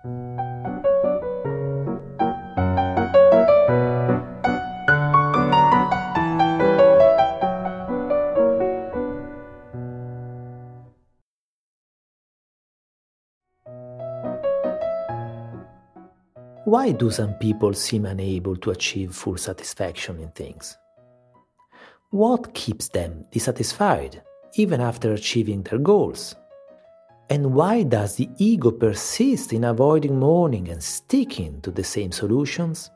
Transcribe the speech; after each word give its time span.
Why 0.00 0.12
do 16.92 17.10
some 17.10 17.34
people 17.34 17.74
seem 17.74 18.06
unable 18.06 18.54
to 18.56 18.70
achieve 18.70 19.16
full 19.16 19.36
satisfaction 19.36 20.20
in 20.20 20.30
things? 20.30 20.78
What 22.10 22.54
keeps 22.54 22.88
them 22.88 23.24
dissatisfied 23.32 24.22
even 24.54 24.80
after 24.80 25.12
achieving 25.12 25.62
their 25.62 25.80
goals? 25.80 26.36
And 27.30 27.52
why 27.52 27.82
does 27.82 28.16
the 28.16 28.30
ego 28.38 28.70
persist 28.70 29.52
in 29.52 29.64
avoiding 29.64 30.18
mourning 30.18 30.68
and 30.68 30.82
sticking 30.82 31.60
to 31.60 31.70
the 31.70 31.84
same 31.84 32.10
solutions? 32.10 32.90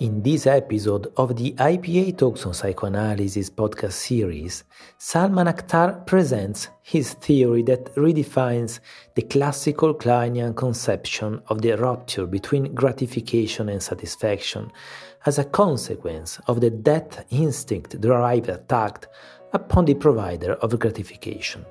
In 0.00 0.20
this 0.22 0.48
episode 0.48 1.12
of 1.16 1.36
the 1.36 1.52
IPA 1.52 2.18
Talks 2.18 2.44
on 2.44 2.52
Psychoanalysis 2.52 3.48
podcast 3.48 3.92
series, 3.92 4.64
Salman 4.98 5.46
Akhtar 5.46 6.04
presents 6.04 6.66
his 6.82 7.14
theory 7.14 7.62
that 7.62 7.94
redefines 7.94 8.80
the 9.14 9.22
classical 9.22 9.94
Kleinian 9.94 10.56
conception 10.56 11.40
of 11.46 11.62
the 11.62 11.76
rupture 11.76 12.26
between 12.26 12.74
gratification 12.74 13.68
and 13.68 13.80
satisfaction 13.80 14.72
as 15.26 15.38
a 15.38 15.44
consequence 15.44 16.40
of 16.48 16.60
the 16.60 16.70
death 16.70 17.24
instinct 17.30 18.00
derived 18.00 18.48
attack 18.48 19.06
upon 19.52 19.84
the 19.84 19.94
provider 19.94 20.54
of 20.54 20.76
gratification. 20.80 21.64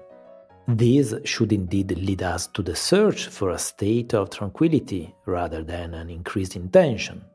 This 0.74 1.14
should 1.26 1.52
indeed 1.52 1.92
lead 1.98 2.24
us 2.24 2.48
to 2.48 2.62
the 2.62 2.78
search 2.78 3.28
for 3.28 3.50
a 3.50 3.60
state 3.60 4.14
of 4.14 4.30
tranquility 4.30 5.14
rather 5.26 5.64
than 5.64 5.94
an 5.94 6.10
increased 6.10 6.56
intention. 6.56 7.26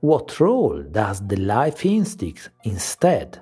What 0.00 0.38
role 0.38 0.82
does 0.82 1.26
the 1.26 1.36
life 1.36 1.86
instinct 1.86 2.50
instead 2.64 3.40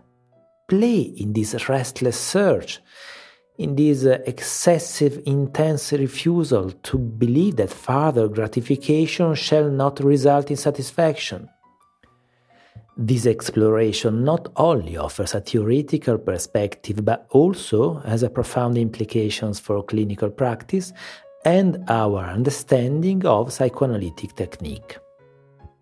play 0.68 1.00
in 1.00 1.32
this 1.32 1.68
restless 1.68 2.20
search, 2.20 2.80
in 3.58 3.74
this 3.74 4.04
excessive 4.04 5.22
intense 5.26 5.92
refusal 5.92 6.70
to 6.70 6.98
believe 6.98 7.56
that 7.56 7.70
further 7.70 8.28
gratification 8.28 9.34
shall 9.34 9.68
not 9.70 9.98
result 9.98 10.52
in 10.52 10.56
satisfaction? 10.56 11.48
This 13.00 13.26
exploration 13.26 14.24
not 14.24 14.48
only 14.56 14.96
offers 14.96 15.32
a 15.32 15.40
theoretical 15.40 16.18
perspective 16.18 17.04
but 17.04 17.28
also 17.30 18.00
has 18.00 18.24
a 18.24 18.28
profound 18.28 18.76
implications 18.76 19.60
for 19.60 19.84
clinical 19.84 20.30
practice 20.30 20.92
and 21.44 21.84
our 21.88 22.24
understanding 22.24 23.24
of 23.24 23.52
psychoanalytic 23.52 24.34
technique. 24.34 24.98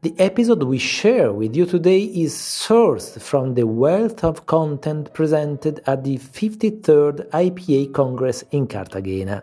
The 0.03 0.15
episode 0.19 0.63
we 0.65 0.77
share 0.77 1.33
with 1.33 1.57
you 1.57 1.65
today 1.65 2.01
is 2.03 2.35
sourced 2.35 3.19
from 3.19 3.55
the 3.55 3.67
wealth 3.67 4.23
of 4.23 4.45
content 4.45 5.15
presented 5.15 5.81
at 5.87 6.05
the 6.05 6.19
53rd 6.19 7.31
IPA 7.31 7.95
Congress 7.95 8.45
in 8.51 8.67
Cartagena. 8.67 9.43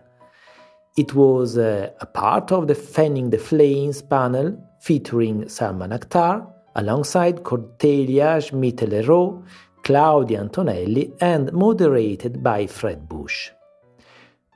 It 0.95 1.15
was 1.15 1.57
uh, 1.57 1.89
a 1.99 2.05
part 2.05 2.51
of 2.51 2.67
the 2.67 2.75
Fanning 2.75 3.31
the 3.31 3.39
Flames 3.39 4.03
panel 4.03 4.63
featuring 4.79 5.49
Salman 5.49 5.89
Akhtar 5.89 6.52
alongside 6.75 7.43
Cordelia 7.43 8.39
Schmidt-Hellerau, 8.41 9.43
Claudia 9.83 10.39
Antonelli, 10.39 11.13
and 11.19 11.51
moderated 11.51 12.41
by 12.41 12.67
Fred 12.67 13.07
Busch 13.07 13.51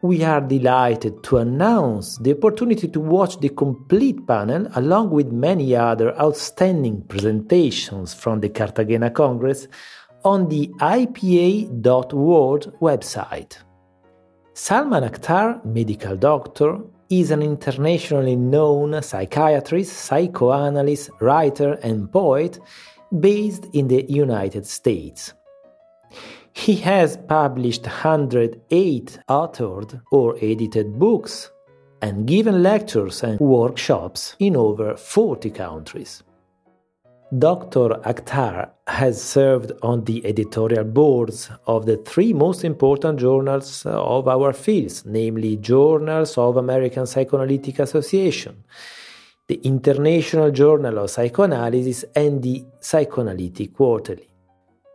we 0.01 0.23
are 0.23 0.41
delighted 0.41 1.23
to 1.23 1.37
announce 1.37 2.17
the 2.19 2.35
opportunity 2.35 2.87
to 2.87 2.99
watch 2.99 3.39
the 3.39 3.49
complete 3.49 4.27
panel 4.27 4.67
along 4.75 5.09
with 5.09 5.31
many 5.31 5.75
other 5.75 6.15
outstanding 6.21 7.01
presentations 7.07 8.13
from 8.13 8.39
the 8.39 8.49
Cartagena 8.49 9.09
Congress 9.09 9.67
on 10.23 10.49
the 10.49 10.67
IPA.world 10.79 12.73
website. 12.79 13.57
Salman 14.53 15.03
Akhtar, 15.03 15.65
medical 15.65 16.15
doctor, 16.15 16.79
is 17.09 17.31
an 17.31 17.41
internationally 17.41 18.35
known 18.35 19.01
psychiatrist, 19.01 19.93
psychoanalyst, 19.93 21.09
writer, 21.19 21.73
and 21.83 22.11
poet 22.11 22.59
based 23.19 23.65
in 23.73 23.87
the 23.87 24.05
United 24.09 24.65
States. 24.65 25.33
He 26.53 26.75
has 26.77 27.17
published 27.17 27.83
108 27.83 29.19
authored 29.29 30.01
or 30.11 30.35
edited 30.41 30.97
books 30.97 31.51
and 32.01 32.27
given 32.27 32.63
lectures 32.63 33.23
and 33.23 33.39
workshops 33.39 34.35
in 34.39 34.55
over 34.55 34.97
40 34.97 35.49
countries. 35.51 36.23
Dr. 37.35 37.89
Akhtar 38.05 38.69
has 38.87 39.21
served 39.21 39.73
on 39.83 40.05
the 40.05 40.25
editorial 40.25 40.85
boards 40.85 41.49
of 41.65 41.85
the 41.85 41.97
three 41.97 42.31
most 42.31 42.63
important 42.63 43.19
journals 43.19 43.85
of 43.85 44.29
our 44.29 44.53
fields, 44.53 45.03
namely 45.05 45.57
Journals 45.57 46.37
of 46.37 46.55
American 46.55 47.05
Psychoanalytic 47.05 47.79
Association, 47.79 48.63
the 49.47 49.59
International 49.65 50.51
Journal 50.51 50.99
of 50.99 51.09
Psychoanalysis, 51.09 52.05
and 52.15 52.41
the 52.41 52.65
Psychoanalytic 52.79 53.73
Quarterly. 53.73 54.29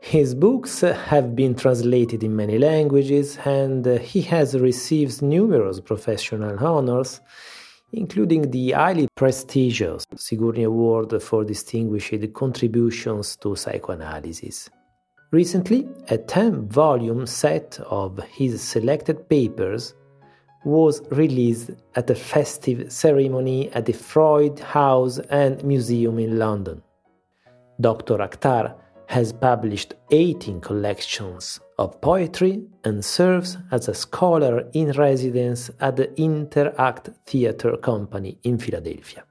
His 0.00 0.34
books 0.34 0.80
have 0.80 1.36
been 1.36 1.54
translated 1.54 2.24
in 2.24 2.34
many 2.34 2.56
languages 2.58 3.38
and 3.44 3.84
he 3.98 4.22
has 4.22 4.58
received 4.58 5.20
numerous 5.20 5.80
professional 5.80 6.58
honors, 6.58 7.20
including 7.92 8.50
the 8.50 8.72
highly 8.72 9.08
prestigious 9.14 10.04
Sigourney 10.16 10.64
Award 10.64 11.22
for 11.22 11.44
Distinguished 11.44 12.32
Contributions 12.32 13.36
to 13.36 13.54
Psychoanalysis. 13.54 14.70
Recently, 15.30 15.88
a 16.08 16.18
10 16.18 16.68
volume 16.68 17.26
set 17.26 17.78
of 17.86 18.18
his 18.24 18.60
selected 18.60 19.28
papers 19.28 19.94
was 20.64 21.02
released 21.10 21.70
at 21.96 22.08
a 22.10 22.14
festive 22.14 22.92
ceremony 22.92 23.70
at 23.72 23.86
the 23.86 23.92
Freud 23.92 24.58
House 24.60 25.18
and 25.30 25.62
Museum 25.64 26.18
in 26.18 26.38
London. 26.38 26.82
Dr. 27.80 28.18
Akhtar 28.18 28.74
has 29.06 29.32
published 29.32 29.94
18 30.10 30.60
collections 30.60 31.60
of 31.82 32.00
poetry 32.00 32.62
and 32.84 33.04
serves 33.04 33.58
as 33.72 33.88
a 33.88 33.94
scholar 33.94 34.64
in 34.72 34.92
residence 34.92 35.70
at 35.80 35.96
the 35.96 36.08
Interact 36.20 37.10
Theatre 37.26 37.76
Company 37.76 38.38
in 38.44 38.56
Philadelphia. 38.56 39.24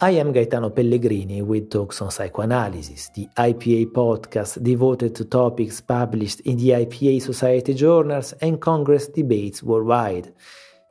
I 0.00 0.10
am 0.10 0.30
Gaetano 0.30 0.70
Pellegrini 0.70 1.42
with 1.42 1.70
Talks 1.70 2.00
on 2.02 2.10
Psychoanalysis, 2.10 3.10
the 3.14 3.26
IPA 3.36 3.86
podcast 3.92 4.62
devoted 4.62 5.14
to 5.16 5.24
topics 5.24 5.80
published 5.80 6.40
in 6.40 6.56
the 6.56 6.70
IPA 6.70 7.22
Society 7.22 7.74
journals 7.74 8.32
and 8.34 8.60
Congress 8.60 9.08
debates 9.08 9.62
worldwide, 9.62 10.32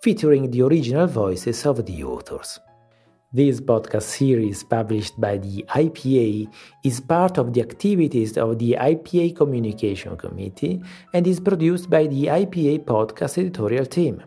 featuring 0.01 0.51
the 0.51 0.63
original 0.63 1.07
voices 1.07 1.65
of 1.65 1.85
the 1.85 2.03
authors. 2.03 2.59
This 3.35 3.59
podcast 3.59 4.03
series, 4.03 4.63
published 4.63 5.19
by 5.19 5.35
the 5.37 5.65
IPA, 5.67 6.47
is 6.85 7.01
part 7.01 7.37
of 7.37 7.51
the 7.51 7.59
activities 7.59 8.37
of 8.37 8.57
the 8.57 8.77
IPA 8.79 9.35
Communication 9.35 10.15
Committee 10.15 10.81
and 11.13 11.27
is 11.27 11.41
produced 11.41 11.89
by 11.89 12.07
the 12.07 12.27
IPA 12.27 12.85
Podcast 12.85 13.37
editorial 13.37 13.85
team. 13.87 14.23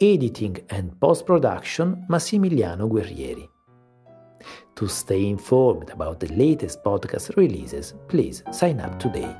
Editing 0.00 0.56
and 0.70 0.98
post 0.98 1.26
production 1.26 2.06
Massimiliano 2.08 2.88
Guerrieri. 2.88 3.46
To 4.76 4.88
stay 4.88 5.28
informed 5.28 5.90
about 5.90 6.18
the 6.18 6.28
latest 6.28 6.82
podcast 6.82 7.36
releases, 7.36 7.92
please 8.08 8.42
sign 8.52 8.80
up 8.80 8.98
today. 8.98 9.36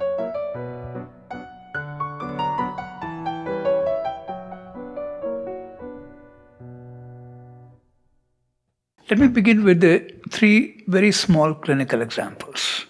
Let 9.13 9.19
me 9.19 9.29
begin 9.29 9.63
with 9.63 9.83
the 9.83 10.11
three 10.31 10.85
very 10.87 11.13
small 11.13 11.53
clinical 11.53 12.01
examples. 12.01 12.87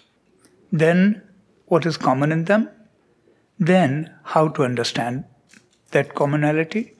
Then, 0.71 1.21
what 1.65 1.85
is 1.85 1.97
common 1.97 2.31
in 2.31 2.45
them? 2.45 2.69
Then, 3.59 4.09
how 4.23 4.47
to 4.47 4.63
understand 4.63 5.25
that 5.91 6.15
commonality. 6.15 6.93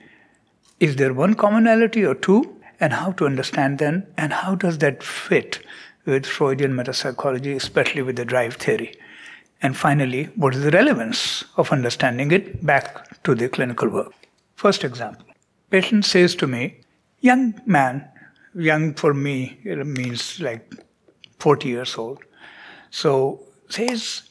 Is 0.82 0.98
there 0.98 1.14
one 1.14 1.36
commonality 1.36 2.06
or 2.06 2.16
two? 2.16 2.62
And 2.82 2.92
how 2.92 3.14
to 3.14 3.26
understand 3.26 3.80
them? 3.80 4.08
And 4.18 4.34
how 4.34 4.56
does 4.56 4.80
that 4.80 5.02
fit 5.02 5.62
with 6.06 6.26
Freudian 6.26 6.74
metapsychology, 6.74 7.56
especially 7.56 8.02
with 8.02 8.18
the 8.18 8.26
drive 8.26 8.56
theory? 8.56 8.94
And 9.62 9.78
finally, 9.78 10.26
what 10.36 10.54
is 10.54 10.64
the 10.64 10.72
relevance 10.72 11.46
of 11.56 11.72
understanding 11.72 12.32
it 12.32 12.66
back 12.66 13.24
to 13.24 13.36
the 13.36 13.48
clinical 13.48 13.88
work? 13.88 14.12
First 14.58 14.84
example 14.84 15.28
patient 15.70 16.04
says 16.04 16.36
to 16.36 16.46
me, 16.46 16.82
Young 17.22 17.62
man, 17.66 18.10
young 18.56 18.94
for 18.94 19.14
me 19.14 19.60
it 19.64 19.86
means 19.86 20.40
like 20.40 20.74
40 21.40 21.68
years 21.68 21.96
old. 21.98 22.20
So 22.90 23.44
says, 23.70 24.24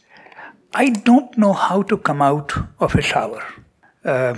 I 0.74 0.90
don't 0.90 1.36
know 1.36 1.52
how 1.52 1.82
to 1.82 1.96
come 1.96 2.22
out 2.22 2.52
of 2.80 2.94
a 2.94 3.02
shower. 3.02 3.44
Uh, 4.04 4.36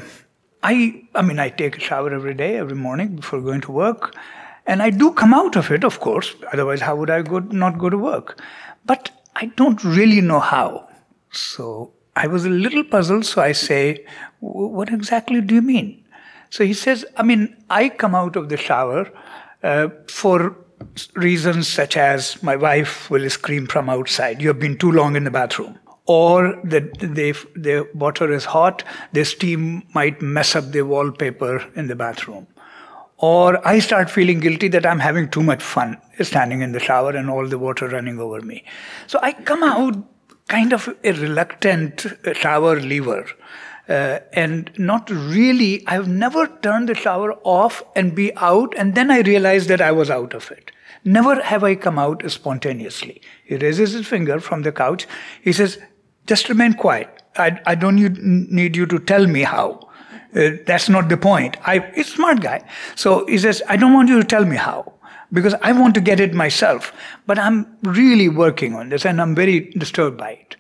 I, 0.63 1.05
I 1.15 1.23
mean, 1.23 1.39
I 1.39 1.51
take 1.51 1.77
a 1.77 1.81
shower 1.81 2.13
every 2.13 2.35
day, 2.35 2.57
every 2.57 2.75
morning 2.75 3.17
before 3.17 3.41
going 3.41 3.61
to 3.63 3.73
work. 3.73 4.17
And 4.67 4.83
I 4.83 4.91
do 4.91 5.13
come 5.13 5.35
out 5.35 5.57
of 5.57 5.71
it, 5.71 5.85
of 5.85 6.01
course. 6.01 6.35
Otherwise, 6.53 6.81
how 6.81 6.97
would 6.97 7.11
I 7.11 7.23
go, 7.23 7.39
not 7.39 7.79
go 7.79 7.91
to 7.91 7.99
work? 7.99 8.41
But 8.87 9.11
I 9.37 9.47
don't 9.47 9.85
really 9.85 10.23
know 10.23 10.41
how. 10.41 10.89
So 11.31 11.93
I 12.17 12.27
was 12.27 12.47
a 12.47 12.51
little 12.51 12.83
puzzled. 12.83 13.27
So 13.27 13.43
I 13.43 13.53
say, 13.53 14.07
What 14.41 14.89
exactly 14.93 15.43
do 15.43 15.55
you 15.55 15.63
mean? 15.63 16.03
So 16.49 16.65
he 16.65 16.73
says, 16.73 17.05
I 17.17 17.23
mean, 17.23 17.57
I 17.69 17.89
come 17.89 18.15
out 18.15 18.37
of 18.37 18.49
the 18.49 18.57
shower 18.57 19.11
uh, 19.65 19.89
for 20.09 20.57
reasons 21.15 21.67
such 21.67 21.97
as 21.97 22.41
my 22.43 22.55
wife 22.55 23.11
will 23.11 23.29
scream 23.31 23.67
from 23.67 23.89
outside, 23.89 24.41
You 24.41 24.49
have 24.49 24.61
been 24.61 24.79
too 24.79 24.93
long 24.93 25.17
in 25.17 25.25
the 25.25 25.31
bathroom 25.31 25.79
or 26.07 26.61
the, 26.63 26.81
the 27.57 27.89
water 27.95 28.31
is 28.33 28.45
hot, 28.45 28.83
the 29.13 29.25
steam 29.25 29.83
might 29.95 30.21
mess 30.21 30.55
up 30.55 30.71
the 30.73 30.83
wallpaper 30.83 31.65
in 31.75 31.87
the 31.87 31.97
bathroom. 31.97 32.47
Or 33.19 33.67
I 33.67 33.79
start 33.79 34.11
feeling 34.11 34.41
guilty 34.41 34.69
that 34.69 34.85
I'm 34.85 34.99
having 34.99 35.31
too 35.31 35.43
much 35.43 35.63
fun 35.63 35.97
standing 36.21 36.61
in 36.61 36.73
the 36.73 36.81
shower 36.81 37.11
and 37.11 37.31
all 37.31 37.47
the 37.47 37.59
water 37.59 37.89
running 37.89 38.19
over 38.19 38.43
me. 38.43 38.65
So 39.07 39.19
I 39.23 39.33
come 39.33 39.63
out 39.63 39.97
kind 40.49 40.75
of 40.75 40.95
a 41.03 41.13
reluctant 41.13 42.07
shower 42.35 42.79
lever. 42.79 43.27
Uh, 43.89 44.21
and 44.33 44.71
not 44.79 45.11
really, 45.11 45.87
I've 45.87 46.09
never 46.09 46.47
turned 46.63 46.89
the 46.89 46.95
shower 46.95 47.35
off 47.45 47.83
and 47.95 48.15
be 48.15 48.35
out, 48.37 48.75
and 48.79 48.95
then 48.95 49.11
I 49.11 49.21
realized 49.21 49.69
that 49.69 49.83
I 49.83 49.93
was 49.93 50.11
out 50.11 50.33
of 50.33 50.51
it. 50.51 50.71
Never 51.05 51.43
have 51.43 51.63
I 51.63 51.75
come 51.75 51.99
out 51.99 52.29
spontaneously. 52.31 53.21
He 53.45 53.57
raises 53.57 53.93
his 53.93 54.07
finger 54.07 54.41
from 54.41 54.63
the 54.63 54.73
couch. 54.73 55.07
He 55.43 55.53
says, 55.53 55.79
just 56.27 56.49
remain 56.49 56.73
quiet. 56.73 57.23
I, 57.37 57.61
I 57.67 57.75
don't 57.75 57.97
need 58.51 58.75
you 58.75 58.87
to 58.87 58.99
tell 58.99 59.27
me 59.27 59.43
how. 59.43 59.81
Uh, 60.35 60.51
that's 60.67 60.89
not 60.89 61.09
the 61.09 61.17
point. 61.17 61.57
I, 61.67 61.79
he's 61.95 62.13
smart 62.13 62.41
guy. 62.41 62.67
So 62.97 63.27
he 63.27 63.39
says, 63.39 63.63
I 63.69 63.77
don't 63.77 63.93
want 63.93 64.09
you 64.09 64.19
to 64.19 64.27
tell 64.27 64.45
me 64.45 64.57
how 64.57 64.95
because 65.33 65.55
I 65.63 65.73
want 65.73 65.95
to 65.95 66.01
get 66.01 66.21
it 66.21 66.33
myself. 66.33 66.93
But 67.27 67.39
I'm 67.39 67.77
really 67.83 68.29
working 68.29 68.75
on 68.75 68.89
this 68.89 69.05
and 69.05 69.21
I'm 69.21 69.35
very 69.35 69.61
disturbed 69.71 70.17
by 70.17 70.31
it. 70.31 70.57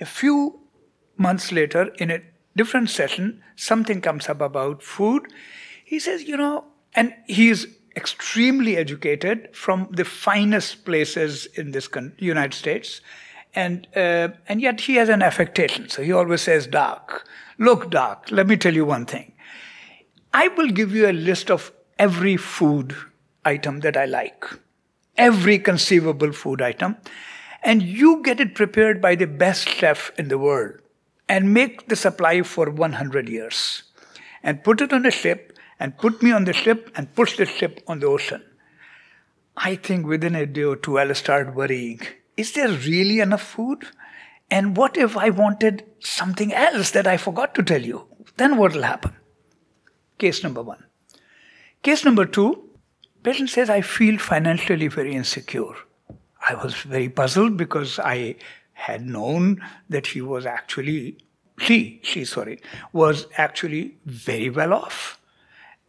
A 0.00 0.04
few 0.04 0.58
months 1.18 1.52
later, 1.52 1.92
in 1.98 2.10
a 2.10 2.20
different 2.56 2.90
session, 2.90 3.42
something 3.56 4.00
comes 4.00 4.28
up 4.28 4.40
about 4.40 4.82
food. 4.82 5.22
He 5.84 5.98
says, 5.98 6.24
you 6.24 6.36
know, 6.36 6.64
and 6.94 7.14
he 7.26 7.48
is 7.48 7.68
extremely 7.94 8.76
educated 8.76 9.48
from 9.54 9.88
the 9.90 10.04
finest 10.04 10.84
places 10.84 11.46
in 11.54 11.70
this 11.70 11.88
United 12.18 12.54
States 12.54 13.00
and 13.56 13.88
uh, 13.96 14.28
and 14.48 14.60
yet 14.60 14.82
he 14.82 14.96
has 14.96 15.08
an 15.08 15.22
affectation. 15.22 15.88
So 15.88 16.02
he 16.02 16.12
always 16.12 16.42
says 16.42 16.66
dark. 16.66 17.26
Look, 17.58 17.90
dark. 17.90 18.30
Let 18.30 18.46
me 18.46 18.56
tell 18.56 18.74
you 18.74 18.84
one 18.84 19.06
thing. 19.06 19.32
I 20.32 20.48
will 20.48 20.68
give 20.68 20.94
you 20.94 21.08
a 21.08 21.12
list 21.12 21.50
of 21.50 21.72
every 21.98 22.36
food 22.36 22.94
item 23.44 23.80
that 23.80 23.96
I 23.96 24.04
like, 24.04 24.44
every 25.16 25.58
conceivable 25.58 26.32
food 26.32 26.60
item, 26.60 26.98
and 27.62 27.82
you 27.82 28.22
get 28.22 28.40
it 28.40 28.54
prepared 28.54 29.00
by 29.00 29.14
the 29.14 29.26
best 29.26 29.68
chef 29.68 30.12
in 30.18 30.28
the 30.28 30.38
world, 30.38 30.74
and 31.28 31.52
make 31.52 31.88
the 31.88 31.96
supply 31.96 32.42
for 32.42 32.70
100 32.70 33.28
years, 33.28 33.82
and 34.42 34.62
put 34.62 34.80
it 34.80 34.92
on 34.92 35.06
a 35.06 35.10
ship, 35.10 35.58
and 35.80 35.98
put 35.98 36.22
me 36.22 36.32
on 36.32 36.44
the 36.44 36.52
ship, 36.52 36.90
and 36.94 37.14
push 37.14 37.36
the 37.36 37.46
ship 37.46 37.82
on 37.86 38.00
the 38.00 38.06
ocean. 38.06 38.42
I 39.56 39.76
think 39.76 40.06
within 40.06 40.34
a 40.34 40.46
day 40.46 40.64
or 40.64 40.76
two 40.76 40.98
I'll 40.98 41.14
start 41.14 41.54
worrying 41.54 42.00
is 42.36 42.52
there 42.52 42.68
really 42.68 43.20
enough 43.20 43.42
food? 43.42 43.86
And 44.50 44.76
what 44.76 44.96
if 44.96 45.16
I 45.16 45.30
wanted 45.30 45.84
something 46.00 46.52
else 46.52 46.90
that 46.92 47.06
I 47.06 47.16
forgot 47.16 47.54
to 47.54 47.62
tell 47.62 47.82
you? 47.82 48.06
Then 48.36 48.56
what 48.56 48.74
will 48.74 48.82
happen? 48.82 49.16
Case 50.18 50.42
number 50.42 50.62
one. 50.62 50.84
Case 51.82 52.04
number 52.04 52.26
two, 52.26 52.68
patient 53.22 53.50
says, 53.50 53.70
I 53.70 53.80
feel 53.80 54.18
financially 54.18 54.88
very 54.88 55.14
insecure. 55.14 55.74
I 56.48 56.54
was 56.54 56.74
very 56.74 57.08
puzzled 57.08 57.56
because 57.56 57.98
I 57.98 58.36
had 58.76 59.06
known 59.06 59.62
that 59.88 60.08
he 60.08 60.20
was 60.20 60.44
actually, 60.44 61.16
she, 61.58 61.98
she, 62.02 62.24
sorry, 62.24 62.60
was 62.92 63.26
actually 63.38 63.96
very 64.04 64.50
well 64.50 64.74
off. 64.74 65.18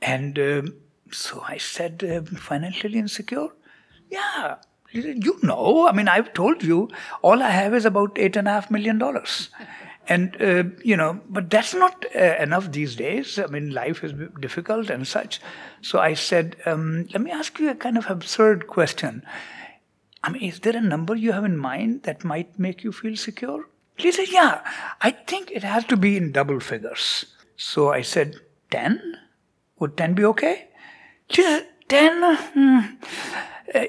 And 0.02 0.40
um, 0.40 0.74
so 1.12 1.44
I 1.48 1.58
said, 1.58 2.04
uh, 2.04 2.22
financially 2.38 2.98
insecure? 2.98 3.50
Yeah, 4.10 4.56
you 4.92 5.38
know, 5.44 5.88
I 5.88 5.92
mean, 5.92 6.08
I've 6.08 6.34
told 6.34 6.64
you, 6.64 6.90
all 7.22 7.44
I 7.44 7.50
have 7.50 7.74
is 7.74 7.86
about 7.86 8.18
eight 8.18 8.38
and 8.38 8.48
a 8.48 8.52
half 8.52 8.72
million 8.72 8.98
dollars. 8.98 9.50
And, 10.10 10.42
uh, 10.42 10.64
you 10.86 10.96
know, 10.96 11.20
but 11.28 11.50
that's 11.50 11.74
not 11.74 12.06
uh, 12.16 12.36
enough 12.40 12.72
these 12.72 12.96
days. 12.96 13.38
I 13.38 13.48
mean, 13.48 13.72
life 13.72 14.06
is 14.06 14.14
difficult 14.40 14.90
and 14.90 15.06
such. 15.06 15.42
So 15.82 16.00
I 16.00 16.14
said, 16.14 16.56
um, 16.66 17.08
let 17.12 17.22
me 17.22 17.30
ask 17.30 17.60
you 17.60 17.70
a 17.70 17.76
kind 17.76 17.98
of 17.98 18.10
absurd 18.10 18.68
question. 18.68 19.22
I 20.28 20.30
mean, 20.30 20.44
is 20.44 20.60
there 20.60 20.76
a 20.76 20.82
number 20.82 21.16
you 21.16 21.32
have 21.32 21.46
in 21.46 21.58
mind 21.58 22.04
that 22.04 22.26
might 22.26 22.60
make 22.60 22.84
you 22.84 22.92
feel 22.92 23.16
secure? 23.16 23.70
He 23.96 24.12
said, 24.12 24.28
yeah, 24.28 24.60
I 25.00 25.12
think 25.12 25.50
it 25.52 25.64
has 25.64 25.86
to 25.86 25.96
be 25.96 26.18
in 26.18 26.34
double 26.34 26.60
figures. 26.60 27.28
So 27.56 27.94
I 27.94 28.02
said, 28.02 28.36
10? 28.72 29.16
Would 29.80 29.96
10 29.96 30.16
be 30.16 30.26
okay? 30.26 30.68
She 31.30 31.44
said, 31.44 31.68
10? 31.88 32.36
Hmm. 32.54 32.80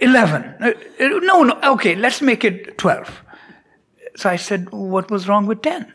11. 0.01 0.55
Uh, 0.61 0.67
uh, 1.01 1.09
no, 1.23 1.43
no, 1.43 1.59
okay, 1.73 1.97
let's 1.97 2.23
make 2.23 2.45
it 2.45 2.79
12. 2.79 3.23
So 4.15 4.31
I 4.31 4.37
said, 4.37 4.71
What 4.71 5.11
was 5.11 5.27
wrong 5.27 5.47
with 5.47 5.63
10? 5.63 5.93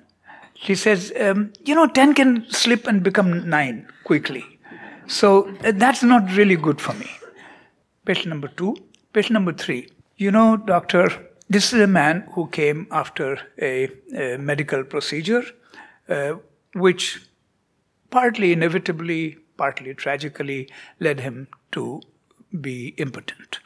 She 0.56 0.76
says, 0.76 1.14
um, 1.18 1.54
You 1.64 1.74
know, 1.74 1.88
10 1.88 2.16
can 2.16 2.46
slip 2.50 2.86
and 2.86 3.02
become 3.02 3.50
9 3.50 3.88
quickly. 4.04 4.60
So 5.08 5.56
uh, 5.64 5.72
that's 5.74 6.04
not 6.04 6.36
really 6.36 6.58
good 6.58 6.82
for 6.82 6.94
me. 6.96 7.10
Patient 8.04 8.28
number 8.28 8.50
two. 8.50 8.76
Patient 9.14 9.32
number 9.34 9.54
three. 9.54 9.88
You 10.24 10.32
know, 10.32 10.56
doctor, 10.56 11.10
this 11.50 11.74
is 11.74 11.82
a 11.82 11.88
man 11.88 12.30
who 12.34 12.48
came 12.48 12.88
after 12.92 13.40
a, 13.62 13.90
a 14.16 14.38
medical 14.38 14.86
procedure, 14.86 15.44
uh, 16.08 16.36
which 16.74 17.28
partly 18.10 18.54
inevitably, 18.54 19.40
partly 19.58 19.94
tragically 19.94 20.70
led 21.02 21.20
him 21.20 21.50
to 21.74 22.02
be 22.62 22.94
impotent 22.98 23.60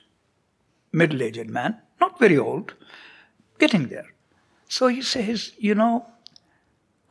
middle 0.92 1.22
aged 1.22 1.48
man, 1.48 1.78
not 2.02 2.18
very 2.18 2.40
old, 2.40 2.74
getting 3.60 3.90
there. 3.90 4.08
So 4.68 4.88
he 4.88 5.04
says, 5.04 5.52
You 5.60 5.76
know, 5.76 6.08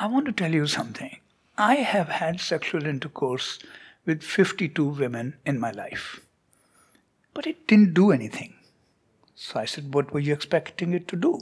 I 0.00 0.08
want 0.08 0.26
to 0.26 0.32
tell 0.32 0.52
you 0.52 0.66
something. 0.66 1.20
I 1.56 1.76
have 1.76 2.08
had 2.08 2.40
sexual 2.40 2.84
intercourse 2.84 3.60
with 4.06 4.24
52 4.24 4.84
women 4.84 5.36
in 5.46 5.60
my 5.60 5.70
life, 5.70 6.20
but 7.32 7.46
it 7.46 7.68
didn't 7.68 7.94
do 7.94 8.10
anything. 8.10 8.55
So 9.36 9.60
I 9.60 9.66
said, 9.66 9.92
What 9.94 10.12
were 10.12 10.20
you 10.20 10.32
expecting 10.32 10.94
it 10.94 11.06
to 11.08 11.16
do? 11.16 11.40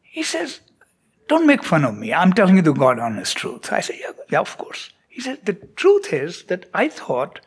He 0.00 0.22
says, 0.22 0.60
Don't 1.28 1.46
make 1.46 1.64
fun 1.64 1.84
of 1.84 1.98
me. 1.98 2.14
I'm 2.14 2.32
telling 2.32 2.56
you 2.56 2.62
the 2.62 2.72
God 2.72 3.00
honest 3.00 3.36
truth. 3.36 3.72
I 3.72 3.80
say, 3.80 3.98
Yeah, 4.00 4.12
yeah 4.30 4.40
of 4.40 4.56
course. 4.56 4.90
He 5.08 5.20
said, 5.20 5.44
The 5.44 5.54
truth 5.54 6.12
is 6.12 6.44
that 6.44 6.70
I 6.72 6.88
thought 6.88 7.40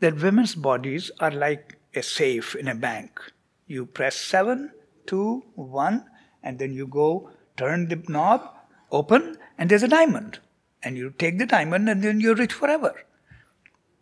that 0.00 0.20
women's 0.20 0.54
bodies 0.54 1.10
are 1.18 1.30
like 1.30 1.78
a 1.94 2.02
safe 2.02 2.54
in 2.54 2.68
a 2.68 2.74
bank. 2.74 3.20
You 3.66 3.86
press 3.86 4.16
7, 4.16 4.70
2, 5.06 5.42
1, 5.54 6.04
and 6.42 6.58
then 6.58 6.74
you 6.74 6.86
go 6.86 7.30
turn 7.56 7.88
the 7.88 8.02
knob, 8.08 8.54
open, 8.90 9.38
and 9.56 9.70
there's 9.70 9.82
a 9.82 9.88
diamond. 9.88 10.40
And 10.82 10.98
you 10.98 11.10
take 11.10 11.38
the 11.38 11.46
diamond 11.46 11.88
and 11.88 12.02
then 12.02 12.20
you're 12.20 12.34
rich 12.34 12.52
forever. 12.52 12.94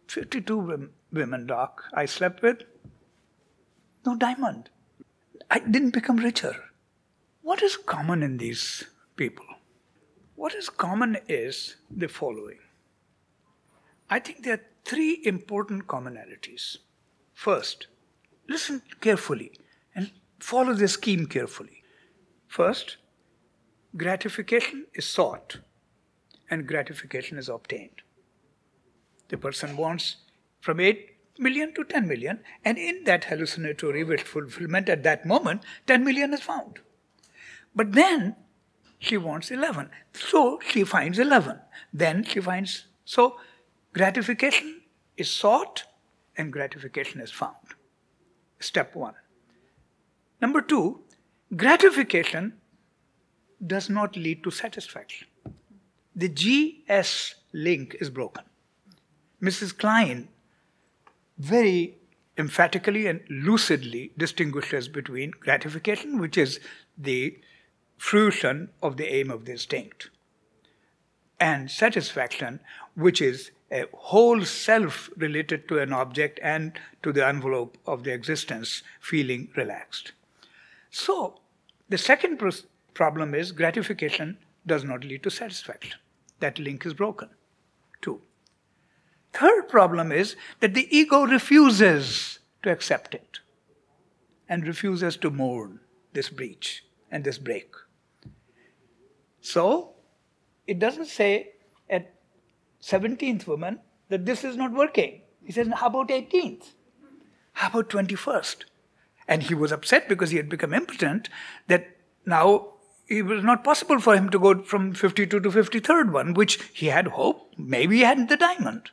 52 0.09 0.91
women, 1.13 1.47
doc, 1.47 1.85
I 1.95 2.07
slept 2.07 2.43
with. 2.43 2.63
No 4.05 4.17
diamond. 4.17 4.71
I 5.53 5.59
didn't 5.59 5.91
become 5.91 6.19
richer. 6.19 6.55
What 7.43 7.61
is 7.61 7.77
common 7.77 8.23
in 8.23 8.37
these 8.37 8.85
people? 9.17 9.47
What 10.37 10.55
is 10.55 10.71
common 10.71 11.19
is 11.29 11.75
the 11.91 12.07
following. 12.07 12.61
I 14.09 14.21
think 14.21 14.45
there 14.45 14.55
are 14.55 14.65
three 14.85 15.21
important 15.25 15.89
commonalities. 15.89 16.77
First, 17.35 17.89
listen 18.49 18.83
carefully 19.01 19.51
and 19.97 20.13
follow 20.39 20.73
the 20.73 20.87
scheme 20.87 21.27
carefully. 21.27 21.83
First, 22.47 22.99
gratification 23.97 24.87
is 24.95 25.05
sought 25.05 25.59
and 26.49 26.69
gratification 26.69 27.39
is 27.39 27.49
obtained. 27.49 28.03
The 29.29 29.37
person 29.37 29.77
wants 29.77 30.17
from 30.61 30.79
8 30.79 31.10
million 31.41 31.75
to 31.75 31.85
10 31.85 32.07
million, 32.07 32.41
and 32.65 32.79
in 32.79 33.05
that 33.05 33.25
hallucinatory 33.25 34.05
wish 34.05 34.23
fulfillment 34.23 34.89
at 34.89 35.03
that 35.03 35.27
moment, 35.27 35.63
10 35.87 36.05
million 36.05 36.33
is 36.33 36.41
found. 36.41 36.81
But 37.75 37.93
then 37.93 38.37
she 38.99 39.17
wants 39.17 39.51
11. 39.51 39.91
So 40.13 40.61
she 40.69 40.85
finds 40.85 41.19
11. 41.19 41.59
Then 41.93 42.25
she 42.25 42.41
finds. 42.41 42.87
So 43.05 43.39
gratification 43.93 44.83
is 45.17 45.31
sought 45.31 45.85
and 46.37 46.53
gratification 46.53 47.21
is 47.21 47.31
found. 47.31 47.55
Step 48.59 48.95
one. 48.95 49.15
Number 50.41 50.61
two, 50.61 51.01
gratification 51.57 52.55
does 53.67 53.91
not 53.91 54.17
lead 54.17 54.43
to 54.45 54.51
satisfaction. 54.51 55.29
The 56.15 56.29
GS 56.29 57.35
link 57.53 57.97
is 58.01 58.11
broken. 58.11 58.45
Mrs. 59.43 59.77
Klein 59.77 60.29
very 61.41 61.97
emphatically 62.37 63.07
and 63.07 63.21
lucidly 63.31 64.13
distinguishes 64.17 64.89
between 64.89 65.31
gratification, 65.41 66.21
which 66.21 66.37
is 66.37 66.61
the 66.97 67.39
fruition 67.97 68.69
of 68.83 68.97
the 68.99 69.13
aim 69.13 69.31
of 69.31 69.47
the 69.47 69.53
instinct, 69.53 70.11
and 71.39 71.71
satisfaction, 71.71 72.61
which 72.95 73.23
is 73.23 73.51
a 73.73 73.85
whole 73.93 74.45
self 74.45 75.09
related 75.17 75.67
to 75.69 75.79
an 75.79 75.93
object 75.93 76.39
and 76.43 76.79
to 77.03 77.13
the 77.13 77.27
envelope 77.27 77.79
of 77.87 78.05
the 78.05 78.13
existence 78.13 78.83
feeling 79.01 79.49
relaxed. 79.57 80.13
So, 80.91 81.41
the 81.89 81.99
second 81.99 82.39
pr- 82.39 82.51
problem 82.93 83.35
is 83.35 83.53
gratification 83.53 84.37
does 84.67 84.85
not 84.85 85.05
lead 85.05 85.23
to 85.23 85.31
satisfaction. 85.31 85.99
That 86.41 86.59
link 86.59 86.85
is 86.85 86.95
broken. 86.95 87.31
Two. 88.03 88.21
Third 89.33 89.69
problem 89.69 90.13
is 90.13 90.37
that 90.61 90.75
the 90.75 90.89
ego 90.95 91.25
refuses 91.25 92.41
to 92.63 92.71
accept 92.71 93.15
it 93.15 93.41
and 94.49 94.67
refuses 94.67 95.17
to 95.19 95.31
mourn 95.31 95.81
this 96.13 96.29
breach 96.29 96.85
and 97.11 97.25
this 97.25 97.39
break. 97.39 97.73
So, 99.41 99.95
it 100.67 100.79
doesn't 100.79 101.07
say 101.07 101.53
at 101.89 102.13
17th 102.83 103.47
woman 103.47 103.81
that 104.09 104.27
this 104.27 104.45
is 104.45 104.57
not 104.57 104.73
working. 104.73 105.23
He 105.45 105.53
says, 105.53 105.69
How 105.75 105.87
about 105.87 106.09
18th? 106.09 106.73
How 107.53 107.69
about 107.69 107.89
21st? 107.91 108.65
And 109.29 109.45
he 109.45 109.55
was 109.55 109.73
upset 109.73 110.09
because 110.09 110.31
he 110.31 110.37
had 110.37 110.49
become 110.49 110.75
impotent 110.75 111.29
that 111.69 111.97
now 112.27 112.75
it 113.09 113.23
was 113.23 113.43
not 113.45 113.65
possible 113.65 114.01
for 114.01 114.17
him 114.17 114.31
to 114.31 114.39
go 114.39 114.63
from 114.63 114.93
52 114.95 115.41
to 115.41 115.49
53rd 115.49 116.13
one, 116.13 116.35
which 116.35 116.63
he 116.73 116.87
had 116.87 117.09
hoped. 117.09 117.59
Maybe 117.59 117.99
he 117.99 118.03
hadn't 118.03 118.29
the 118.29 118.37
diamond. 118.37 118.91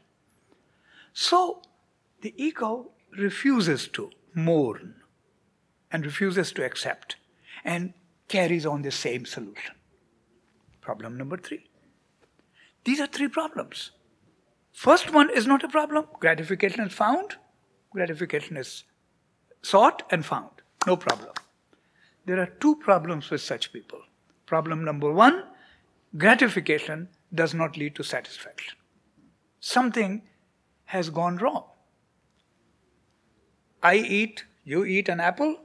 So 1.20 1.64
the 2.22 2.32
ego 2.38 2.92
refuses 3.18 3.88
to 3.88 4.12
mourn 4.36 4.98
and 5.92 6.06
refuses 6.06 6.52
to 6.52 6.64
accept 6.64 7.16
and 7.66 7.96
carries 8.28 8.68
on 8.68 8.84
the 8.84 8.92
same 8.92 9.26
solution. 9.26 9.74
Problem 10.80 11.18
number 11.18 11.38
three. 11.38 11.72
These 12.86 13.00
are 13.00 13.08
three 13.08 13.30
problems. 13.30 13.90
First 14.72 15.12
one 15.12 15.32
is 15.32 15.48
not 15.48 15.64
a 15.64 15.68
problem. 15.68 16.06
Gratification 16.20 16.82
is 16.82 16.94
found, 16.94 17.38
gratification 17.92 18.56
is 18.56 18.84
sought 19.64 20.04
and 20.12 20.24
found. 20.24 20.62
No 20.86 20.96
problem. 20.96 21.34
There 22.28 22.40
are 22.40 22.54
two 22.60 22.76
problems 22.76 23.32
with 23.32 23.42
such 23.42 23.74
people. 23.74 24.02
Problem 24.46 24.86
number 24.86 25.12
one 25.12 25.46
gratification 26.16 27.10
does 27.34 27.56
not 27.56 27.76
lead 27.76 27.96
to 27.96 28.04
satisfaction. 28.04 28.78
Something 29.60 30.22
has 30.88 31.10
gone 31.10 31.38
wrong. 31.38 31.66
I 33.82 33.96
eat, 33.96 34.46
you 34.64 34.84
eat 34.84 35.10
an 35.10 35.20
apple, 35.20 35.58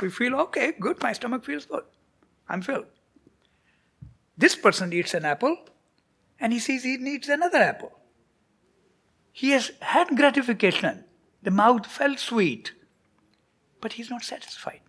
we 0.00 0.10
feel 0.10 0.34
okay, 0.40 0.72
good, 0.80 1.00
my 1.02 1.12
stomach 1.12 1.44
feels 1.44 1.66
good. 1.66 1.84
I'm 2.48 2.62
filled. 2.62 2.86
This 4.36 4.56
person 4.56 4.92
eats 4.92 5.14
an 5.14 5.24
apple 5.24 5.56
and 6.40 6.52
he 6.52 6.58
sees 6.58 6.82
he 6.82 6.96
needs 6.96 7.28
another 7.28 7.58
apple. 7.58 7.92
He 9.32 9.50
has 9.50 9.72
had 9.80 10.16
gratification. 10.16 11.04
The 11.42 11.50
mouth 11.50 11.86
felt 11.86 12.18
sweet, 12.18 12.72
but 13.80 13.94
he's 13.94 14.10
not 14.10 14.22
satisfied. 14.22 14.80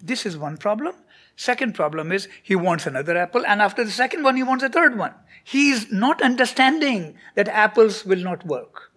This 0.00 0.26
is 0.26 0.36
one 0.36 0.56
problem. 0.56 0.94
Second 1.36 1.74
problem 1.74 2.12
is 2.12 2.28
he 2.42 2.54
wants 2.54 2.86
another 2.86 3.16
apple, 3.16 3.44
and 3.46 3.62
after 3.62 3.84
the 3.84 3.90
second 3.90 4.22
one, 4.22 4.36
he 4.36 4.42
wants 4.42 4.64
a 4.64 4.68
third 4.68 4.98
one. 4.98 5.14
He 5.44 5.70
is 5.70 5.90
not 5.90 6.22
understanding 6.22 7.16
that 7.34 7.48
apples 7.48 8.04
will 8.04 8.18
not 8.18 8.46
work. 8.46 8.91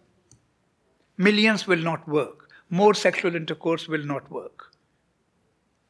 Millions 1.18 1.66
will 1.66 1.80
not 1.80 2.08
work. 2.08 2.50
More 2.70 2.94
sexual 2.94 3.36
intercourse 3.36 3.88
will 3.88 4.04
not 4.04 4.30
work. 4.30 4.72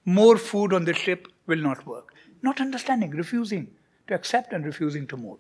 More 0.06 0.38
food 0.38 0.72
on 0.72 0.86
the 0.86 0.94
ship 0.94 1.28
will 1.48 1.58
not 1.58 1.88
work. 1.88 2.14
Not 2.42 2.62
understanding, 2.62 3.12
refusing 3.12 3.72
to 4.08 4.14
accept 4.14 4.54
and 4.54 4.66
refusing 4.66 5.08
to 5.08 5.18
move. 5.18 5.40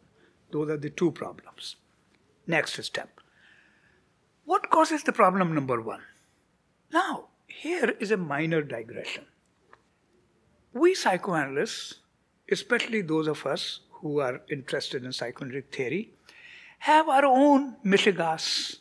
Those 0.51 0.69
are 0.69 0.77
the 0.77 0.89
two 0.89 1.11
problems. 1.11 1.75
Next 2.47 2.81
step. 2.83 3.19
What 4.45 4.69
causes 4.69 5.03
the 5.03 5.11
problem 5.11 5.53
number 5.53 5.81
one? 5.81 6.01
Now, 6.91 7.29
here 7.47 7.93
is 7.99 8.11
a 8.11 8.17
minor 8.17 8.61
digression. 8.61 9.25
We 10.73 10.95
psychoanalysts, 10.95 11.99
especially 12.51 13.01
those 13.01 13.27
of 13.27 13.45
us 13.45 13.81
who 13.91 14.19
are 14.19 14.41
interested 14.49 15.03
in 15.03 15.13
psychoanalytic 15.13 15.73
theory, 15.73 16.13
have 16.79 17.07
our 17.07 17.25
own 17.25 17.75
mishigas 17.85 18.77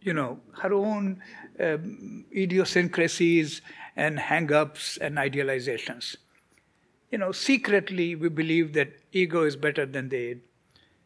you 0.00 0.12
know, 0.12 0.40
her 0.62 0.72
own 0.72 1.22
um, 1.60 2.24
idiosyncrasies 2.34 3.60
and 3.96 4.18
hang-ups 4.18 4.96
and 4.98 5.16
idealizations. 5.16 6.16
You 7.10 7.18
know, 7.18 7.32
secretly 7.32 8.14
we 8.14 8.28
believe 8.28 8.74
that 8.74 8.92
ego 9.12 9.42
is 9.42 9.56
better 9.56 9.86
than 9.86 10.08
the. 10.08 10.38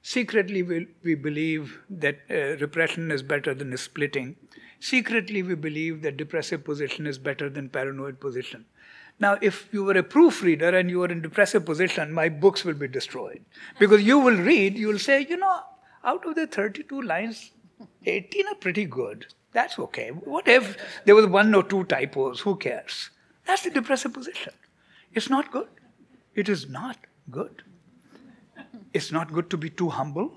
Secretly 0.03 0.63
we, 0.63 0.89
we 1.05 1.15
believe 1.15 1.79
that 1.89 2.19
uh, 2.31 2.57
repression 2.61 3.11
is 3.11 3.23
better 3.23 3.55
than 3.55 3.77
splitting. 3.77 4.37
Secretly 4.81 5.43
we 5.43 5.55
believe 5.55 6.03
that 6.03 6.17
depressive 6.17 6.65
position 6.65 7.07
is 7.07 7.19
better 7.19 7.49
than 7.49 7.69
paranoid 7.69 8.19
position. 8.21 8.67
Now, 9.21 9.39
if 9.41 9.69
you 9.73 9.85
were 9.85 9.97
a 9.97 10.03
proofreader 10.03 10.77
and 10.77 10.91
you 10.91 10.99
were 10.99 11.13
in 11.13 11.23
depressive 11.23 11.65
position, 11.65 12.13
my 12.13 12.29
books 12.29 12.65
will 12.65 12.75
be 12.75 12.89
destroyed. 12.89 13.45
Because 13.79 14.03
you 14.03 14.19
will 14.19 14.37
read, 14.37 14.77
you 14.77 14.89
will 14.89 14.99
say, 14.99 15.25
you 15.29 15.37
know, 15.37 15.61
out 16.03 16.27
of 16.27 16.35
the 16.35 16.49
32 16.49 17.03
lines 17.03 17.53
18 18.07 18.47
are 18.49 18.55
pretty 18.55 18.85
good. 18.85 19.27
That's 19.53 19.79
okay. 19.79 20.09
What 20.09 20.49
if 20.49 20.77
there 21.05 21.15
was 21.15 21.27
one 21.27 21.55
or 21.55 21.63
two 21.63 21.85
typos? 21.85 22.41
Who 22.41 22.57
cares? 22.57 23.11
That's 23.47 23.63
the 23.63 23.71
depressive 23.71 24.13
position. 24.13 24.55
It's 25.13 25.29
not 25.29 25.51
good. 25.53 25.69
It 26.35 26.49
is 26.49 26.69
not 26.69 26.97
good. 27.31 27.63
It's 28.95 29.13
not 29.13 29.33
good 29.33 29.51
to 29.51 29.57
be 29.57 29.69
too 29.71 29.91
humble. 29.91 30.33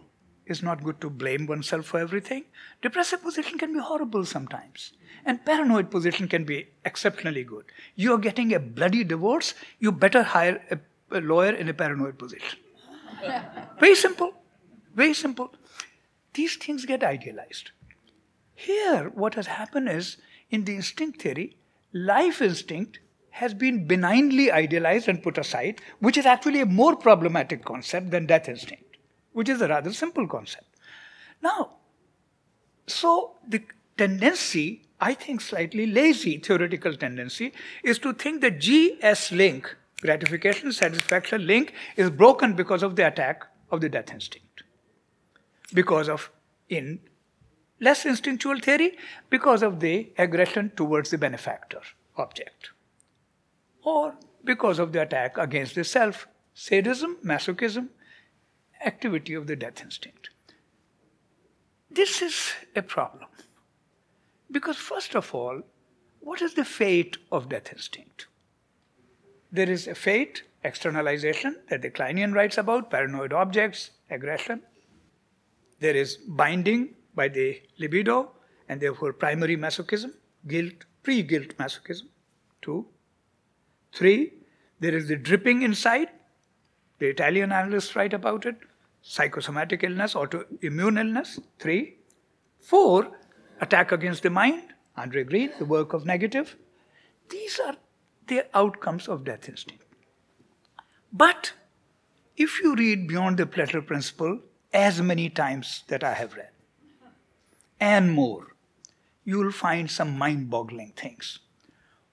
It's 0.46 0.62
not 0.62 0.84
good 0.84 1.02
to 1.02 1.10
blame 1.10 1.48
oneself 1.48 1.86
for 1.86 2.00
everything. 2.00 2.46
Depressive 2.82 3.24
position 3.24 3.58
can 3.58 3.74
be 3.74 3.80
horrible 3.80 4.26
sometimes. 4.26 4.92
And 5.26 5.44
paranoid 5.44 5.90
position 5.90 6.28
can 6.28 6.44
be 6.44 6.68
exceptionally 6.84 7.44
good. 7.44 7.66
You're 7.96 8.20
getting 8.20 8.54
a 8.54 8.60
bloody 8.60 9.04
divorce, 9.04 9.56
you 9.80 9.92
better 9.92 10.22
hire 10.22 10.62
a, 10.70 10.78
a 11.18 11.22
lawyer 11.22 11.54
in 11.54 11.68
a 11.68 11.74
paranoid 11.74 12.20
position. 12.20 12.60
Very 13.80 13.96
simple. 13.96 14.34
Very 14.94 15.14
simple 15.14 15.52
these 16.36 16.56
things 16.58 16.86
get 16.86 17.04
idealized. 17.04 17.72
Here, 18.54 19.12
what 19.14 19.36
has 19.36 19.48
happened 19.48 19.90
is, 19.90 20.18
in 20.50 20.64
the 20.66 20.76
instinct 20.76 21.22
theory, 21.22 21.58
life 21.94 22.42
instinct 22.42 23.00
has 23.32 23.54
been 23.54 23.86
benignly 23.86 24.52
idealized 24.52 25.10
and 25.10 25.22
put 25.22 25.38
aside, 25.38 25.82
which 26.00 26.18
is 26.18 26.26
actually 26.26 26.62
a 26.62 26.66
more 26.66 26.96
problematic 26.96 27.66
concept 27.66 28.12
than 28.12 28.26
death 28.26 28.48
instinct, 28.48 28.98
which 29.34 29.50
is 29.50 29.62
a 29.62 29.68
rather 29.68 29.92
simple 29.92 30.28
concept. 30.28 30.68
Now, 31.42 31.78
so 32.88 33.34
the 33.46 33.62
tendency, 33.98 34.84
I 35.02 35.16
think 35.16 35.42
slightly 35.42 35.86
lazy 35.86 36.38
theoretical 36.38 36.96
tendency, 36.96 37.52
is 37.84 38.00
to 38.00 38.14
think 38.14 38.42
that 38.42 38.60
GS 38.60 39.34
link, 39.34 39.76
gratification 40.02 40.72
satisfaction 40.72 41.46
link, 41.46 41.74
is 41.98 42.10
broken 42.10 42.54
because 42.54 42.84
of 42.84 42.96
the 42.96 43.06
attack 43.06 43.44
of 43.70 43.82
the 43.82 43.90
death 43.90 44.14
instinct 44.14 44.45
because 45.76 46.10
of 46.10 46.32
in 46.70 47.00
less 47.80 48.06
instinctual 48.06 48.60
theory 48.60 48.98
because 49.30 49.62
of 49.62 49.80
the 49.82 50.12
aggression 50.18 50.72
towards 50.76 51.12
the 51.12 51.18
benefactor 51.18 51.82
object. 52.18 52.72
Or 53.84 54.16
because 54.44 54.80
of 54.80 54.94
the 54.94 55.02
attack 55.02 55.38
against 55.38 55.76
the 55.76 55.84
self 55.84 56.28
sadism 56.54 57.18
masochism 57.24 57.90
activity 58.86 59.34
of 59.34 59.48
the 59.48 59.56
death 59.56 59.82
instinct. 59.82 60.30
This 61.92 62.22
is 62.22 62.54
a 62.76 62.82
problem. 62.82 63.30
Because 64.50 64.78
first 64.78 65.16
of 65.16 65.34
all 65.36 65.62
what 66.22 66.42
is 66.42 66.56
the 66.56 66.66
fate 66.66 67.18
of 67.32 67.50
death 67.50 67.72
instinct? 67.72 68.28
There 69.52 69.70
is 69.70 69.88
a 69.88 69.96
fate 69.96 70.44
externalization 70.64 71.58
that 71.70 71.82
the 71.82 71.92
kleinian 71.92 72.34
writes 72.34 72.58
about 72.58 72.90
paranoid 72.90 73.32
objects 73.32 73.92
aggression 74.10 74.64
there 75.80 75.96
is 75.96 76.18
binding 76.18 76.96
by 77.16 77.28
the 77.28 77.62
libido 77.78 78.32
and 78.70 78.82
therefore 78.82 79.14
primary 79.14 79.58
masochism, 79.58 80.12
guilt, 80.48 80.86
pre 81.04 81.22
guilt 81.22 81.58
masochism. 81.58 82.08
Two. 82.62 82.88
Three, 83.94 84.34
there 84.80 84.96
is 84.96 85.08
the 85.08 85.16
dripping 85.16 85.62
inside. 85.62 86.10
The 87.00 87.08
Italian 87.08 87.52
analysts 87.52 87.96
write 87.96 88.14
about 88.14 88.46
it 88.46 88.56
psychosomatic 89.06 89.84
illness, 89.84 90.16
autoimmune 90.16 91.00
illness. 91.00 91.40
Three. 91.60 91.98
Four, 92.60 93.12
attack 93.62 93.92
against 93.92 94.24
the 94.24 94.32
mind. 94.32 94.74
Andre 94.98 95.24
Green, 95.24 95.52
the 95.60 95.66
work 95.66 95.94
of 95.94 96.06
negative. 96.06 96.56
These 97.30 97.60
are 97.60 97.76
the 98.28 98.46
outcomes 98.54 99.08
of 99.08 99.24
death 99.24 99.48
instinct. 99.48 99.84
But 101.14 101.54
if 102.36 102.62
you 102.62 102.76
read 102.76 103.08
beyond 103.08 103.38
the 103.38 103.46
pleasure 103.46 103.82
principle, 103.82 104.40
as 104.76 105.02
many 105.02 105.30
times 105.30 105.84
that 105.88 106.04
I 106.04 106.14
have 106.14 106.36
read. 106.36 106.50
and 107.80 108.12
more, 108.12 108.56
you 109.24 109.40
will 109.40 109.52
find 109.52 109.90
some 109.90 110.18
mind 110.18 110.50
boggling 110.50 110.94
things. 110.96 111.40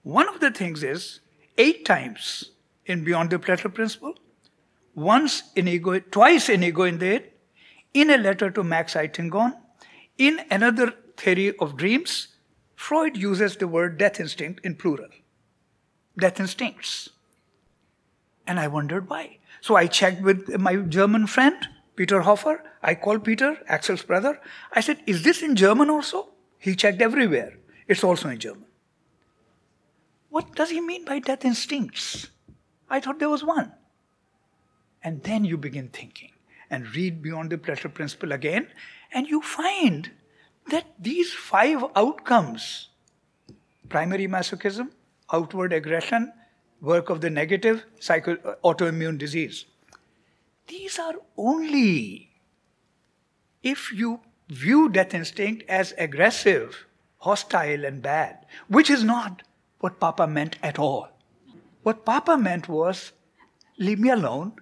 One 0.03 0.29
of 0.29 0.41
the 0.41 0.51
things 0.51 0.83
is 0.83 1.21
eight 1.59 1.85
times 1.85 2.51
in 2.87 3.05
Beyond 3.05 3.31
the 3.31 3.39
Pleasure 3.39 3.69
Principle, 3.69 4.15
once 4.95 5.43
in 5.55 5.69
ego, 5.69 5.99
twice 6.01 6.49
in 6.49 6.65
Ego 6.65 6.83
in 6.83 6.99
the 6.99 7.15
Id, 7.17 7.31
in 7.95 8.11
a 8.11 8.17
letter 8.17 8.51
to 8.51 8.65
Max 8.65 8.95
Eitingon, 8.95 9.55
in 10.19 10.41
another 10.51 10.95
theory 11.17 11.57
of 11.59 11.77
dreams, 11.77 12.29
Freud 12.75 13.17
uses 13.17 13.57
the 13.57 13.69
word 13.69 13.99
death 13.99 14.21
instinct 14.21 14.65
in 14.65 14.75
plural. 14.75 15.09
Death 16.19 16.41
instincts. 16.41 17.11
And 18.47 18.59
I 18.59 18.67
wondered 18.69 19.09
why. 19.09 19.39
So 19.61 19.77
I 19.77 19.87
checked 19.87 20.23
with 20.23 20.59
my 20.59 20.77
German 20.77 21.27
friend, 21.27 21.69
Peter 21.97 22.23
Hoffer. 22.23 22.63
I 22.83 22.95
called 22.95 23.25
Peter, 23.25 23.59
Axel's 23.67 24.03
brother. 24.03 24.41
I 24.73 24.81
said, 24.81 24.99
Is 25.07 25.23
this 25.23 25.43
in 25.43 25.57
German 25.57 25.91
also? 25.91 26.31
He 26.59 26.75
checked 26.75 27.03
everywhere. 27.03 27.59
It's 27.89 28.05
also 28.05 28.29
in 28.29 28.39
German. 28.39 28.67
What 30.31 30.55
does 30.55 30.71
he 30.71 30.81
mean 30.81 31.05
by 31.05 31.19
death 31.19 31.45
instincts? 31.45 32.29
I 32.89 33.01
thought 33.01 33.19
there 33.19 33.29
was 33.29 33.45
one. 33.45 33.73
And 35.03 35.23
then 35.23 35.45
you 35.45 35.57
begin 35.57 35.89
thinking 35.89 36.31
and 36.71 36.95
read 36.95 37.21
beyond 37.21 37.51
the 37.51 37.59
Pleasure 37.59 37.89
principle 37.89 38.33
again, 38.33 38.69
and 39.13 39.27
you 39.27 39.43
find 39.43 40.11
that 40.71 40.87
these 40.99 41.33
five 41.33 41.85
outcomes 41.95 42.89
primary 43.91 44.27
masochism, 44.27 44.89
outward 45.33 45.73
aggression, 45.73 46.33
work 46.81 47.11
of 47.11 47.21
the 47.21 47.29
negative, 47.29 47.85
psycho- 48.01 48.39
uh, 48.45 48.55
autoimmune 48.65 49.19
disease 49.19 49.67
these 50.69 50.99
are 50.99 51.15
only 51.37 52.31
if 53.63 53.93
you 53.93 54.21
view 54.49 54.89
death 54.89 55.15
instinct 55.15 55.65
as 55.69 55.95
aggressive, 55.99 56.87
hostile, 57.19 57.85
and 57.85 58.03
bad, 58.03 58.45
which 58.69 58.91
is 58.91 59.05
not 59.05 59.43
what 59.81 60.01
Papa 60.01 60.27
meant 60.27 60.57
at 60.63 60.79
all. 60.79 61.09
What 61.83 62.05
Papa 62.05 62.37
meant 62.37 62.69
was 62.69 63.13
leave 63.79 63.99
me 63.99 64.11
alone, 64.11 64.53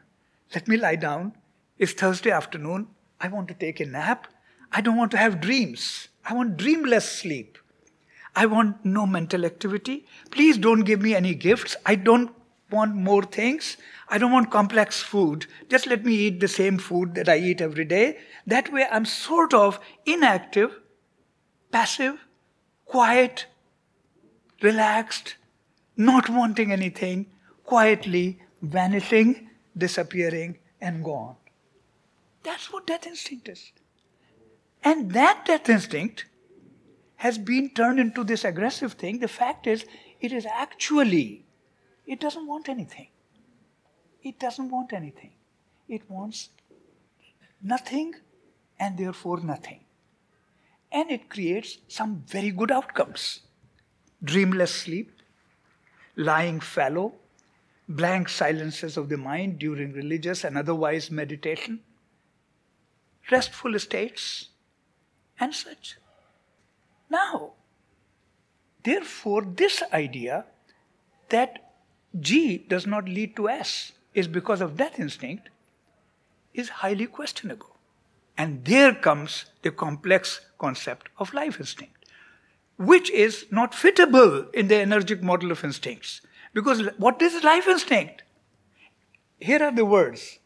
let 0.55 0.69
me 0.69 0.77
lie 0.77 0.97
down. 0.97 1.35
It's 1.79 1.93
Thursday 1.93 2.31
afternoon. 2.31 2.89
I 3.21 3.29
want 3.29 3.49
to 3.49 3.55
take 3.55 3.81
a 3.81 3.87
nap. 3.87 4.27
I 4.73 4.81
don't 4.81 4.97
want 4.97 5.11
to 5.13 5.19
have 5.19 5.41
dreams. 5.41 6.09
I 6.25 6.35
want 6.35 6.57
dreamless 6.57 7.09
sleep. 7.11 7.59
I 8.35 8.47
want 8.47 8.85
no 8.85 9.07
mental 9.07 9.45
activity. 9.45 10.07
Please 10.31 10.57
don't 10.57 10.81
give 10.81 11.01
me 11.01 11.15
any 11.15 11.35
gifts. 11.35 11.77
I 11.85 11.95
don't 11.97 12.31
want 12.71 12.95
more 12.95 13.23
things. 13.23 13.77
I 14.09 14.19
don't 14.19 14.33
want 14.33 14.51
complex 14.51 15.01
food. 15.01 15.47
Just 15.69 15.87
let 15.87 16.05
me 16.05 16.15
eat 16.15 16.41
the 16.41 16.49
same 16.49 16.79
food 16.79 17.15
that 17.15 17.29
I 17.29 17.39
eat 17.39 17.61
every 17.61 17.85
day. 17.85 18.19
That 18.47 18.73
way 18.73 18.87
I'm 18.91 19.05
sort 19.05 19.55
of 19.55 19.79
inactive, 20.07 20.79
passive, 21.71 22.19
quiet, 22.87 23.47
relaxed, 24.63 25.37
not 25.97 26.29
wanting 26.29 26.73
anything, 26.73 27.27
quietly 27.65 28.41
vanishing, 28.63 29.49
disappearing, 29.77 30.59
and 30.81 31.05
gone. 31.05 31.37
That's 32.43 32.73
what 32.73 32.87
death 32.87 33.07
instinct 33.07 33.49
is. 33.49 33.73
And 34.83 35.13
that 35.13 35.45
death 35.47 35.69
instinct 35.69 36.27
has 37.17 37.37
been 37.37 37.71
turned 37.71 38.01
into 38.01 38.25
this 38.25 38.45
aggressive 38.45 38.95
thing. 38.95 39.19
The 39.19 39.29
fact 39.29 39.67
is, 39.67 39.85
it 40.21 40.33
is 40.33 40.47
actually, 40.47 41.45
it 42.15 42.19
doesn't 42.19 42.49
want 42.49 42.69
anything. 42.69 43.07
It 44.25 44.41
doesn't 44.41 44.69
want 44.69 44.93
anything. 44.93 45.31
It 45.89 46.03
wants 46.11 46.49
nothing 47.63 48.15
and 48.81 48.99
therefore 48.99 49.39
nothing. 49.39 49.85
And 50.91 51.09
it 51.13 51.29
creates 51.31 51.79
some 51.87 52.25
very 52.27 52.51
good 52.51 52.73
outcomes 52.73 53.43
dreamless 54.23 54.75
sleep, 54.75 55.23
lying 56.17 56.59
fallow, 56.61 57.15
blank 57.89 58.29
silences 58.29 58.97
of 58.97 59.09
the 59.09 59.17
mind 59.17 59.59
during 59.61 59.93
religious 59.93 60.45
and 60.45 60.59
otherwise 60.59 61.11
meditation, 61.11 61.81
restful 63.31 63.79
states, 63.79 64.49
and 65.39 65.55
such. 65.55 65.97
Now, 67.09 67.53
therefore, 68.83 69.43
this 69.43 69.83
idea 69.93 70.45
that 71.31 71.70
G 72.19 72.59
does 72.59 72.87
not 72.87 73.09
lead 73.09 73.37
to 73.37 73.49
S 73.49 73.93
is 74.15 74.27
because 74.27 74.61
of 74.61 74.77
death 74.77 74.99
instinct 74.99 75.49
is 76.55 76.69
highly 76.69 77.07
questionable. 77.07 77.77
And 78.37 78.65
there 78.65 78.95
comes 78.95 79.47
the 79.63 79.71
complex 79.71 80.41
concept 80.59 81.09
of 81.19 81.33
life 81.35 81.61
instinct, 81.61 82.07
which 82.79 83.11
is 83.11 83.47
not 83.51 83.73
fittable 83.73 84.53
in 84.55 84.69
the 84.69 84.77
energetic 84.77 85.23
model 85.23 85.53
of 85.53 85.63
instincts. 85.63 86.23
Because 86.53 86.83
what 86.97 87.23
is 87.23 87.45
life 87.45 87.69
instinct? 87.69 88.25
Here 89.39 89.63
are 89.63 89.73
the 89.73 89.85
words 89.85 90.39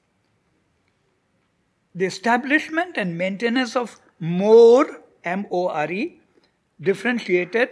the 1.94 2.04
establishment 2.04 2.96
and 2.96 3.16
maintenance 3.16 3.76
of 3.76 4.00
more, 4.18 5.02
M 5.22 5.46
O 5.50 5.68
R 5.68 5.90
E, 5.90 6.20
differentiated, 6.80 7.68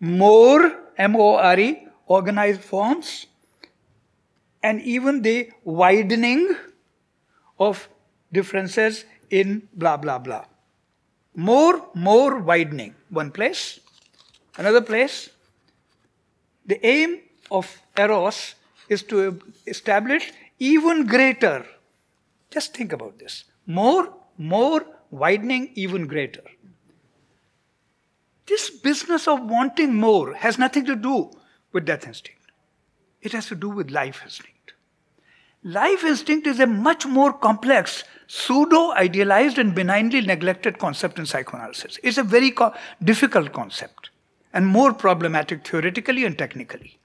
more, 0.00 0.78
M 0.96 1.16
O 1.16 1.36
R 1.36 1.58
E, 1.58 1.87
organized 2.08 2.62
forms 2.62 3.26
and 4.62 4.82
even 4.82 5.22
the 5.22 5.50
widening 5.64 6.56
of 7.58 7.88
differences 8.32 9.04
in 9.30 9.68
blah 9.74 9.96
blah 9.96 10.18
blah. 10.18 10.44
More, 11.36 11.88
more 11.94 12.38
widening. 12.38 12.94
One 13.10 13.30
place. 13.30 13.78
Another 14.56 14.80
place. 14.80 15.30
The 16.66 16.84
aim 16.84 17.20
of 17.50 17.80
Eros 17.96 18.56
is 18.88 19.02
to 19.04 19.40
establish 19.66 20.32
even 20.58 21.06
greater. 21.06 21.64
Just 22.50 22.74
think 22.74 22.92
about 22.92 23.18
this. 23.18 23.44
More, 23.66 24.12
more, 24.36 24.84
widening, 25.10 25.70
even 25.74 26.06
greater. 26.06 26.42
This 28.46 28.70
business 28.70 29.28
of 29.28 29.42
wanting 29.42 29.94
more 29.94 30.34
has 30.34 30.58
nothing 30.58 30.84
to 30.86 30.96
do 30.96 31.30
with 31.72 31.84
death 31.84 32.06
instinct. 32.06 32.40
It 33.20 33.32
has 33.32 33.46
to 33.46 33.54
do 33.54 33.68
with 33.68 33.90
life 33.90 34.20
instinct. 34.24 34.72
Life 35.64 36.04
instinct 36.04 36.46
is 36.46 36.60
a 36.60 36.66
much 36.66 37.04
more 37.04 37.32
complex, 37.32 38.04
pseudo 38.28 38.92
idealized, 38.92 39.58
and 39.58 39.74
benignly 39.74 40.20
neglected 40.20 40.78
concept 40.78 41.18
in 41.18 41.26
psychoanalysis. 41.26 41.98
It's 42.02 42.18
a 42.18 42.22
very 42.22 42.52
co- 42.52 42.74
difficult 43.02 43.52
concept 43.52 44.10
and 44.52 44.66
more 44.66 44.92
problematic 44.92 45.66
theoretically 45.66 46.24
and 46.24 46.38
technically. 46.38 46.98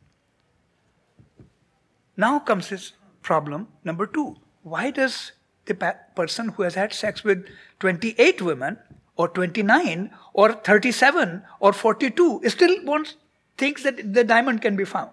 Now 2.15 2.39
comes 2.39 2.69
this 2.69 2.93
problem 3.23 3.67
number 3.84 4.06
two. 4.06 4.36
Why 4.62 4.91
does 4.91 5.32
the 5.65 5.73
pa- 5.73 5.95
person 6.15 6.49
who 6.49 6.63
has 6.63 6.76
had 6.76 6.93
sex 6.93 7.23
with 7.23 7.47
28 7.80 8.41
women, 8.41 8.78
or 9.15 9.28
29, 9.28 10.12
or 10.34 10.54
37, 10.54 11.43
or 11.60 11.73
42 11.73 12.41
still 12.47 12.84
wants, 12.84 13.15
thinks 13.58 13.84
that 13.84 14.13
the 14.13 14.24
diamond 14.24 14.62
can 14.62 14.76
be 14.76 14.86
found? 14.86 15.12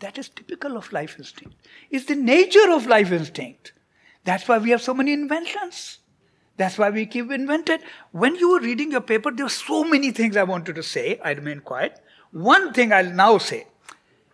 That 0.00 0.18
is 0.18 0.28
typical 0.28 0.76
of 0.76 0.92
life 0.92 1.16
instinct. 1.18 1.56
It's 1.90 2.04
the 2.04 2.14
nature 2.14 2.70
of 2.70 2.86
life 2.86 3.12
instinct. 3.12 3.72
That's 4.24 4.46
why 4.46 4.58
we 4.58 4.70
have 4.70 4.82
so 4.82 4.92
many 4.92 5.12
inventions. 5.12 5.98
That's 6.56 6.78
why 6.78 6.90
we 6.90 7.06
keep 7.06 7.30
invented. 7.30 7.80
When 8.12 8.34
you 8.36 8.50
were 8.50 8.60
reading 8.60 8.90
your 8.90 9.00
paper, 9.00 9.30
there 9.30 9.46
were 9.46 9.50
so 9.50 9.84
many 9.84 10.10
things 10.10 10.36
I 10.36 10.42
wanted 10.42 10.74
to 10.76 10.82
say. 10.82 11.20
I 11.22 11.32
remain 11.32 11.60
quiet. 11.60 12.00
One 12.32 12.72
thing 12.72 12.92
I'll 12.92 13.10
now 13.10 13.38
say 13.38 13.66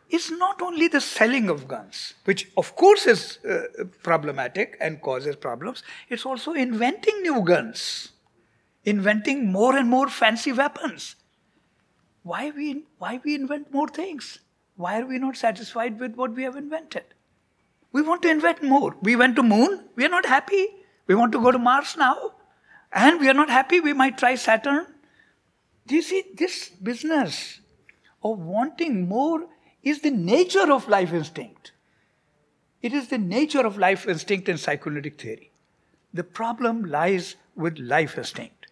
is 0.09 0.31
not 0.31 0.61
only 0.61 0.89
the 0.89 1.01
selling 1.01 1.49
of 1.49 1.67
guns, 1.67 2.15
which 2.25 2.51
of 2.57 2.77
course 2.77 3.07
is 3.07 3.39
uh, 3.45 3.85
problematic 4.03 4.77
and 4.81 5.01
causes 5.01 5.37
problems, 5.37 5.83
it's 6.09 6.27
also 6.27 6.53
inventing 6.53 7.23
new 7.23 7.43
guns, 7.43 8.11
inventing 8.85 9.51
more 9.51 9.77
and 9.77 9.89
more 9.89 10.09
fancy 10.09 10.53
weapons. 10.53 11.17
Why 12.23 12.51
we, 12.51 12.85
why 12.99 13.21
we 13.25 13.35
invent 13.35 13.73
more 13.73 13.89
things? 13.89 14.39
Why 14.77 15.01
are 15.01 15.07
we 15.07 15.19
not 15.19 15.37
satisfied 15.37 15.99
with 16.01 16.15
what 16.15 16.35
we 16.35 16.45
have 16.45 16.57
invented? 16.57 17.05
We 17.93 18.03
want 18.03 18.23
to 18.23 18.31
invent 18.31 18.63
more. 18.63 18.97
We 19.03 19.17
went 19.17 19.37
to 19.37 19.43
moon, 19.43 19.89
we 19.97 20.05
are 20.05 20.09
not 20.09 20.27
happy. 20.27 20.67
We 21.07 21.15
want 21.15 21.33
to 21.33 21.43
go 21.43 21.51
to 21.51 21.59
Mars 21.59 21.97
now, 21.97 22.33
and 22.93 23.21
we 23.21 23.29
are 23.29 23.35
not 23.35 23.51
happy. 23.51 23.81
We 23.81 23.93
might 23.93 24.17
try 24.17 24.37
Saturn. 24.37 24.87
Do 25.87 25.97
you 25.97 26.03
see 26.03 26.23
this 26.37 26.69
business 26.69 27.61
of 28.23 28.39
wanting 28.39 29.09
more 29.09 29.49
is 29.83 30.01
the 30.01 30.11
nature 30.11 30.73
of 30.73 30.89
life 30.89 31.13
instinct. 31.13 31.73
It 32.83 32.93
is 32.93 33.09
the 33.09 33.19
nature 33.19 33.67
of 33.67 33.79
life 33.79 34.07
instinct 34.07 34.49
in 34.49 34.59
psychoanalytic 34.59 35.21
theory. 35.21 35.51
The 36.15 36.25
problem 36.25 36.85
lies 36.85 37.37
with 37.57 37.79
life 37.79 38.17
instinct. 38.17 38.67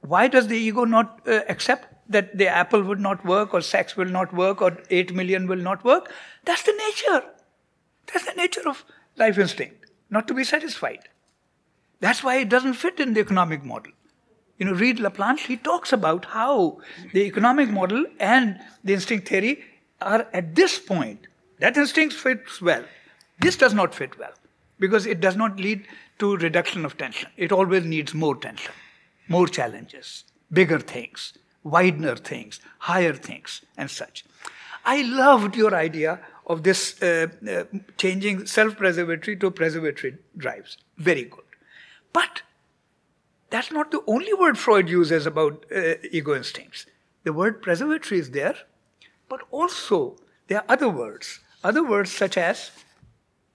Why 0.00 0.28
does 0.28 0.48
the 0.48 0.56
ego 0.56 0.84
not 0.84 1.20
uh, 1.26 1.40
accept 1.48 1.91
that 2.12 2.36
the 2.38 2.48
apple 2.48 2.82
would 2.82 3.00
not 3.00 3.24
work 3.24 3.52
or 3.54 3.60
sex 3.60 3.96
will 3.96 4.06
not 4.06 4.32
work 4.32 4.62
or 4.62 4.78
8 4.90 5.14
million 5.14 5.46
will 5.46 5.56
not 5.56 5.84
work. 5.84 6.12
That's 6.44 6.62
the 6.62 6.72
nature. 6.72 7.24
That's 8.12 8.26
the 8.26 8.34
nature 8.34 8.68
of 8.68 8.84
life 9.16 9.38
instinct, 9.38 9.86
not 10.10 10.28
to 10.28 10.34
be 10.34 10.44
satisfied. 10.44 11.08
That's 12.00 12.24
why 12.24 12.36
it 12.36 12.48
doesn't 12.48 12.74
fit 12.74 12.98
in 12.98 13.14
the 13.14 13.20
economic 13.20 13.64
model. 13.64 13.92
You 14.58 14.66
know, 14.66 14.72
read 14.74 14.98
Laplanche, 14.98 15.46
he 15.46 15.56
talks 15.56 15.92
about 15.92 16.26
how 16.26 16.78
the 17.12 17.22
economic 17.22 17.70
model 17.70 18.04
and 18.20 18.60
the 18.84 18.94
instinct 18.94 19.28
theory 19.28 19.64
are 20.00 20.26
at 20.32 20.54
this 20.54 20.78
point. 20.78 21.26
That 21.58 21.76
instinct 21.76 22.14
fits 22.14 22.60
well. 22.60 22.84
This 23.40 23.56
does 23.56 23.74
not 23.74 23.94
fit 23.94 24.18
well 24.18 24.32
because 24.78 25.06
it 25.06 25.20
does 25.20 25.36
not 25.36 25.58
lead 25.58 25.86
to 26.18 26.36
reduction 26.36 26.84
of 26.84 26.96
tension. 26.98 27.30
It 27.36 27.52
always 27.52 27.84
needs 27.84 28.14
more 28.14 28.36
tension, 28.36 28.72
more 29.28 29.46
challenges, 29.46 30.24
bigger 30.52 30.78
things, 30.78 31.38
widener 31.64 32.16
things, 32.16 32.60
higher 32.78 33.12
things, 33.12 33.62
and 33.76 33.90
such. 33.90 34.24
I 34.84 35.02
loved 35.02 35.56
your 35.56 35.74
idea 35.74 36.20
of 36.46 36.62
this 36.64 37.00
uh, 37.02 37.28
uh, 37.48 37.64
changing 37.96 38.46
self 38.46 38.76
preservatory 38.76 39.36
to 39.36 39.50
preservatory 39.50 40.18
drives. 40.36 40.76
Very 40.98 41.24
good. 41.24 41.44
But 42.12 42.42
that's 43.50 43.70
not 43.70 43.90
the 43.90 44.02
only 44.06 44.34
word 44.34 44.58
Freud 44.58 44.88
uses 44.88 45.26
about 45.26 45.64
uh, 45.74 45.94
ego 46.10 46.34
instincts. 46.34 46.86
The 47.24 47.32
word 47.32 47.62
preservatory 47.62 48.18
is 48.20 48.30
there, 48.30 48.56
but 49.28 49.40
also 49.50 50.16
there 50.48 50.58
are 50.58 50.64
other 50.68 50.88
words. 50.88 51.40
Other 51.62 51.84
words 51.84 52.10
such 52.10 52.36
as 52.36 52.72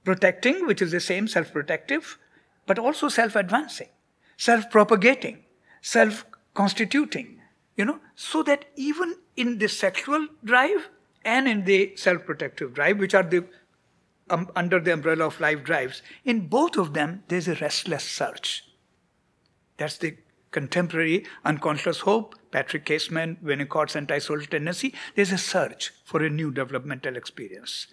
protecting, 0.06 0.66
which 0.66 0.82
is 0.82 0.92
the 0.92 1.02
same 1.02 1.28
self 1.28 1.52
protective, 1.52 2.18
but 2.66 2.80
also 2.80 3.10
self 3.10 3.36
advancing, 3.36 3.90
self 4.38 4.70
propagating, 4.70 5.44
self 5.82 6.26
constituting, 6.54 7.37
you 7.78 7.86
know, 7.86 8.00
so 8.16 8.44
that 8.44 8.66
even 8.76 9.16
in 9.36 9.60
the 9.60 9.70
sexual 9.70 10.28
drive 10.44 10.90
and 11.24 11.48
in 11.48 11.64
the 11.64 11.96
self 11.96 12.26
protective 12.26 12.74
drive, 12.74 12.98
which 12.98 13.14
are 13.14 13.24
the 13.24 13.46
um, 14.30 14.50
under 14.56 14.80
the 14.80 14.92
umbrella 14.92 15.28
of 15.28 15.40
life 15.40 15.64
drives, 15.64 16.02
in 16.26 16.48
both 16.48 16.76
of 16.76 16.94
them, 16.94 17.24
there's 17.30 17.48
a 17.48 17.56
restless 17.56 18.04
search. 18.04 18.64
That's 19.78 19.98
the 19.98 20.18
contemporary 20.52 21.26
unconscious 21.46 22.00
hope, 22.00 22.36
Patrick 22.52 22.86
Casement, 22.86 23.44
Winnicott's 23.44 23.96
antisocial 23.96 24.48
tendency. 24.48 24.94
There's 25.16 25.32
a 25.32 25.38
search 25.38 25.94
for 26.04 26.24
a 26.24 26.30
new 26.30 26.52
developmental 26.52 27.16
experience. 27.16 27.88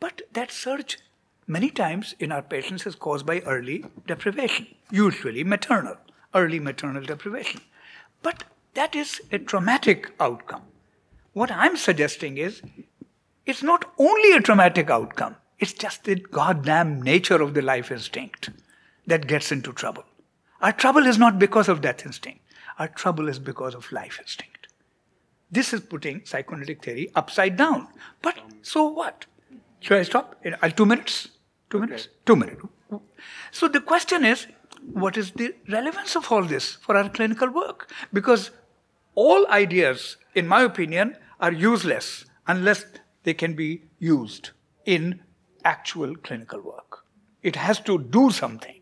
But 0.00 0.22
that 0.32 0.50
search, 0.50 0.98
many 1.46 1.70
times 1.70 2.14
in 2.18 2.32
our 2.32 2.42
patients, 2.42 2.86
is 2.86 2.94
caused 2.94 3.26
by 3.26 3.40
early 3.40 3.84
deprivation, 4.06 4.66
usually 4.90 5.44
maternal, 5.44 5.96
early 6.34 6.58
maternal 6.58 7.02
deprivation. 7.02 7.60
But 8.24 8.44
that 8.72 8.96
is 8.96 9.20
a 9.30 9.38
traumatic 9.38 10.12
outcome. 10.18 10.62
What 11.34 11.50
I'm 11.52 11.76
suggesting 11.76 12.38
is 12.38 12.62
it's 13.44 13.62
not 13.62 13.84
only 13.98 14.32
a 14.32 14.40
traumatic 14.40 14.88
outcome, 14.90 15.36
it's 15.58 15.74
just 15.74 16.04
the 16.04 16.16
goddamn 16.16 17.02
nature 17.02 17.40
of 17.42 17.52
the 17.52 17.62
life 17.62 17.92
instinct 17.92 18.48
that 19.06 19.26
gets 19.26 19.52
into 19.52 19.72
trouble. 19.72 20.04
Our 20.62 20.72
trouble 20.72 21.06
is 21.06 21.18
not 21.18 21.38
because 21.38 21.68
of 21.68 21.82
death 21.82 22.06
instinct, 22.06 22.40
our 22.78 22.88
trouble 22.88 23.28
is 23.28 23.38
because 23.38 23.74
of 23.74 23.92
life 23.92 24.18
instinct. 24.18 24.68
This 25.50 25.74
is 25.74 25.80
putting 25.80 26.24
psychoanalytic 26.24 26.82
theory 26.82 27.10
upside 27.14 27.56
down. 27.56 27.88
But 28.22 28.38
so 28.62 28.86
what? 28.86 29.26
Should 29.80 29.98
I 29.98 30.02
stop? 30.02 30.40
In 30.42 30.56
uh, 30.62 30.68
two 30.70 30.86
minutes? 30.86 31.28
Two 31.68 31.76
okay. 31.76 31.86
minutes? 31.86 32.08
Two 32.24 32.36
minutes. 32.36 32.62
So 33.52 33.68
the 33.68 33.80
question 33.80 34.24
is 34.24 34.46
what 34.92 35.16
is 35.16 35.32
the 35.32 35.54
relevance 35.68 36.16
of 36.16 36.30
all 36.30 36.42
this 36.42 36.74
for 36.74 36.96
our 36.96 37.08
clinical 37.08 37.50
work? 37.50 37.90
Because 38.12 38.50
all 39.14 39.46
ideas, 39.48 40.16
in 40.34 40.46
my 40.46 40.62
opinion, 40.62 41.16
are 41.40 41.52
useless 41.52 42.24
unless 42.46 42.84
they 43.22 43.34
can 43.34 43.54
be 43.54 43.82
used 43.98 44.50
in 44.84 45.20
actual 45.64 46.14
clinical 46.16 46.60
work. 46.60 47.04
It 47.42 47.56
has 47.56 47.80
to 47.80 47.98
do 47.98 48.30
something. 48.30 48.80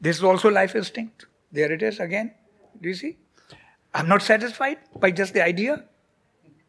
This 0.00 0.18
is 0.18 0.24
also 0.24 0.50
life 0.50 0.74
instinct. 0.74 1.26
There 1.52 1.70
it 1.70 1.82
is 1.82 2.00
again. 2.00 2.34
Do 2.80 2.88
you 2.88 2.94
see? 2.94 3.18
I'm 3.94 4.08
not 4.08 4.22
satisfied 4.22 4.78
by 4.98 5.10
just 5.10 5.34
the 5.34 5.44
idea. 5.44 5.84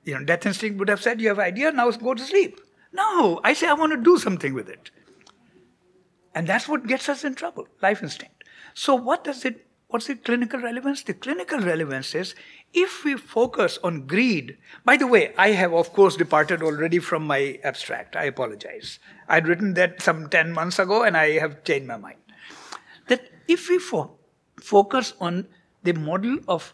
You 0.03 0.19
know, 0.19 0.25
death 0.25 0.45
instinct 0.45 0.77
would 0.79 0.89
have 0.89 1.01
said, 1.01 1.21
You 1.21 1.29
have 1.29 1.39
idea, 1.39 1.71
now 1.71 1.89
go 1.91 2.13
to 2.13 2.23
sleep. 2.23 2.59
No, 2.91 3.39
I 3.43 3.53
say 3.53 3.67
I 3.67 3.73
want 3.73 3.93
to 3.93 3.97
do 3.97 4.17
something 4.17 4.53
with 4.53 4.69
it. 4.69 4.91
And 6.35 6.45
that's 6.47 6.67
what 6.67 6.87
gets 6.87 7.09
us 7.09 7.23
in 7.23 7.35
trouble, 7.35 7.67
life 7.81 8.03
instinct. 8.03 8.42
So 8.73 8.95
what 8.95 9.23
does 9.23 9.45
it 9.45 9.67
what's 9.87 10.07
the 10.07 10.15
clinical 10.15 10.59
relevance? 10.59 11.03
The 11.03 11.13
clinical 11.13 11.59
relevance 11.59 12.15
is 12.15 12.33
if 12.73 13.03
we 13.05 13.15
focus 13.15 13.77
on 13.83 14.07
greed, 14.07 14.57
by 14.83 14.97
the 14.97 15.05
way, 15.05 15.33
I 15.37 15.51
have 15.51 15.73
of 15.73 15.93
course 15.93 16.15
departed 16.15 16.63
already 16.63 16.99
from 16.99 17.27
my 17.27 17.59
abstract. 17.63 18.15
I 18.15 18.23
apologize. 18.23 18.97
I'd 19.29 19.47
written 19.47 19.75
that 19.75 20.01
some 20.01 20.29
10 20.29 20.51
months 20.51 20.79
ago 20.79 21.03
and 21.03 21.15
I 21.15 21.37
have 21.37 21.63
changed 21.63 21.87
my 21.87 21.97
mind. 21.97 22.17
That 23.07 23.29
if 23.47 23.69
we 23.69 23.77
fo- 23.77 24.17
focus 24.59 25.13
on 25.19 25.47
the 25.83 25.93
model 25.93 26.39
of 26.47 26.73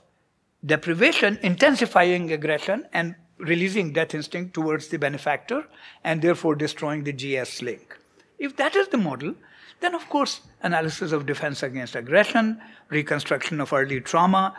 deprivation, 0.65 1.39
intensifying 1.41 2.31
aggression, 2.31 2.85
and 2.93 3.15
releasing 3.37 3.93
death 3.93 4.13
instinct 4.13 4.53
towards 4.53 4.89
the 4.89 4.97
benefactor, 4.97 5.65
and 6.03 6.21
therefore 6.21 6.55
destroying 6.55 7.03
the 7.03 7.13
GS 7.13 7.61
link. 7.61 7.97
If 8.37 8.55
that 8.57 8.75
is 8.75 8.89
the 8.89 8.97
model, 8.97 9.35
then, 9.79 9.95
of 9.95 10.07
course, 10.09 10.41
analysis 10.61 11.11
of 11.11 11.25
defense 11.25 11.63
against 11.63 11.95
aggression, 11.95 12.61
reconstruction 12.89 13.61
of 13.61 13.71
early 13.73 14.01
trauma, 14.01 14.55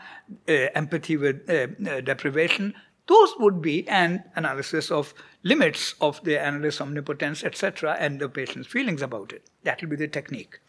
uh, 0.49 0.53
empathy 0.75 1.17
with 1.17 1.49
uh, 1.49 1.69
uh, 1.89 2.01
deprivation, 2.01 2.75
those 3.07 3.35
would 3.39 3.61
be 3.61 3.89
an 3.89 4.23
analysis 4.37 4.91
of 4.91 5.15
limits 5.43 5.95
of 6.01 6.23
the 6.23 6.39
analyst's 6.39 6.81
omnipotence, 6.81 7.43
etc., 7.43 7.97
and 7.99 8.21
the 8.21 8.29
patient's 8.29 8.69
feelings 8.69 9.03
about 9.03 9.33
it. 9.33 9.43
That 9.65 9.83
will 9.83 9.89
be 9.89 9.97
the 9.97 10.09
technique. 10.09 10.61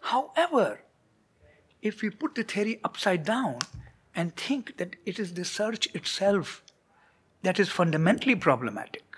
However, 0.00 0.82
if 1.82 2.02
we 2.02 2.10
put 2.10 2.34
the 2.34 2.44
theory 2.44 2.80
upside 2.84 3.24
down 3.24 3.58
and 4.14 4.36
think 4.36 4.76
that 4.76 4.96
it 5.04 5.18
is 5.18 5.34
the 5.34 5.44
search 5.44 5.92
itself 5.94 6.62
that 7.42 7.58
is 7.58 7.68
fundamentally 7.68 8.36
problematic, 8.36 9.16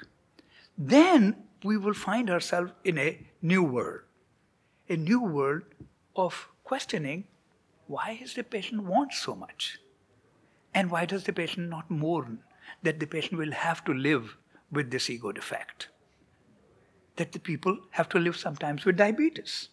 then 0.78 1.36
we 1.62 1.76
will 1.76 1.94
find 1.94 2.30
ourselves 2.30 2.72
in 2.84 2.98
a 2.98 3.18
new 3.40 3.62
world. 3.62 4.00
A 4.92 4.96
new 4.98 5.22
world 5.22 5.62
of 6.14 6.48
questioning 6.64 7.24
why 7.86 8.18
does 8.20 8.34
the 8.34 8.44
patient 8.44 8.82
want 8.84 9.14
so 9.14 9.34
much? 9.34 9.78
And 10.74 10.90
why 10.90 11.06
does 11.06 11.24
the 11.24 11.32
patient 11.32 11.70
not 11.70 11.90
mourn 11.90 12.40
that 12.82 13.00
the 13.00 13.06
patient 13.06 13.38
will 13.38 13.52
have 13.52 13.82
to 13.86 13.94
live 13.94 14.36
with 14.70 14.90
this 14.90 15.08
ego 15.08 15.32
defect? 15.32 15.88
That 17.16 17.32
the 17.32 17.38
people 17.38 17.78
have 17.92 18.10
to 18.10 18.18
live 18.18 18.36
sometimes 18.36 18.84
with 18.84 18.98
diabetes. 18.98 19.70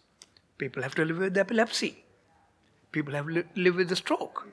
People 0.56 0.82
have 0.82 0.94
to 0.94 1.04
live 1.04 1.18
with 1.18 1.36
epilepsy. 1.36 2.02
People 2.90 3.12
have 3.12 3.26
to 3.26 3.44
live 3.56 3.76
with 3.76 3.92
a 3.92 3.96
stroke. 3.96 4.48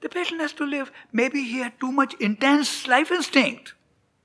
The 0.00 0.08
patient 0.08 0.40
has 0.40 0.52
to 0.52 0.64
live. 0.64 0.92
Maybe 1.12 1.42
he 1.42 1.58
had 1.58 1.80
too 1.80 1.90
much 1.90 2.14
intense 2.20 2.86
life 2.86 3.10
instinct. 3.10 3.74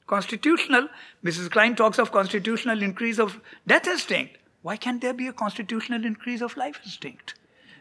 Constitutional, 0.05 0.87
Mrs. 1.23 1.49
Klein 1.49 1.75
talks 1.75 1.97
of 1.97 2.11
constitutional 2.11 2.83
increase 2.83 3.17
of 3.17 3.41
death 3.65 3.87
instinct. 3.87 4.38
Why 4.61 4.77
can't 4.77 5.01
there 5.01 5.13
be 5.13 5.27
a 5.27 5.33
constitutional 5.33 6.05
increase 6.05 6.41
of 6.41 6.57
life 6.57 6.79
instinct? 6.83 7.35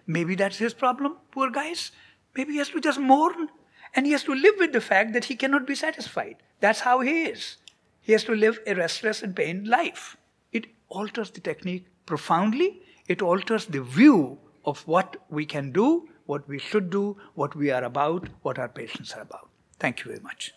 Maybe 0.07 0.35
that's 0.35 0.59
his 0.59 0.75
problem, 0.75 1.17
poor 1.31 1.51
guys. 1.51 1.93
Maybe 2.37 2.53
he 2.53 2.59
has 2.59 2.71
to 2.71 2.81
just 2.81 3.01
mourn 3.01 3.49
and 3.95 4.07
he 4.07 4.13
has 4.13 4.25
to 4.25 4.35
live 4.35 4.55
with 4.59 4.73
the 4.73 4.81
fact 4.81 5.13
that 5.13 5.27
he 5.27 5.37
cannot 5.37 5.67
be 5.67 5.75
satisfied. 5.75 6.37
That's 6.61 6.81
how 6.81 7.01
he 7.01 7.25
is. 7.25 7.57
He 8.01 8.13
has 8.13 8.25
to 8.25 8.35
live 8.35 8.61
a 8.67 8.75
restless 8.75 9.23
and 9.23 9.35
pained 9.35 9.67
life. 9.67 10.17
It 10.53 10.67
alters 10.89 11.31
the 11.31 11.41
technique 11.41 11.87
profoundly, 12.07 12.81
it 13.07 13.23
alters 13.23 13.67
the 13.67 13.83
view 13.83 14.39
of 14.65 14.87
what 14.87 15.17
we 15.29 15.45
can 15.47 15.73
do 15.73 16.09
what 16.29 16.47
we 16.47 16.59
should 16.59 16.91
do, 16.91 17.17
what 17.35 17.57
we 17.57 17.71
are 17.71 17.83
about, 17.83 18.29
what 18.43 18.59
our 18.59 18.69
patients 18.69 19.13
are 19.15 19.23
about. 19.23 19.49
Thank 19.81 20.01
you 20.01 20.11
very 20.11 20.21
much. 20.21 20.53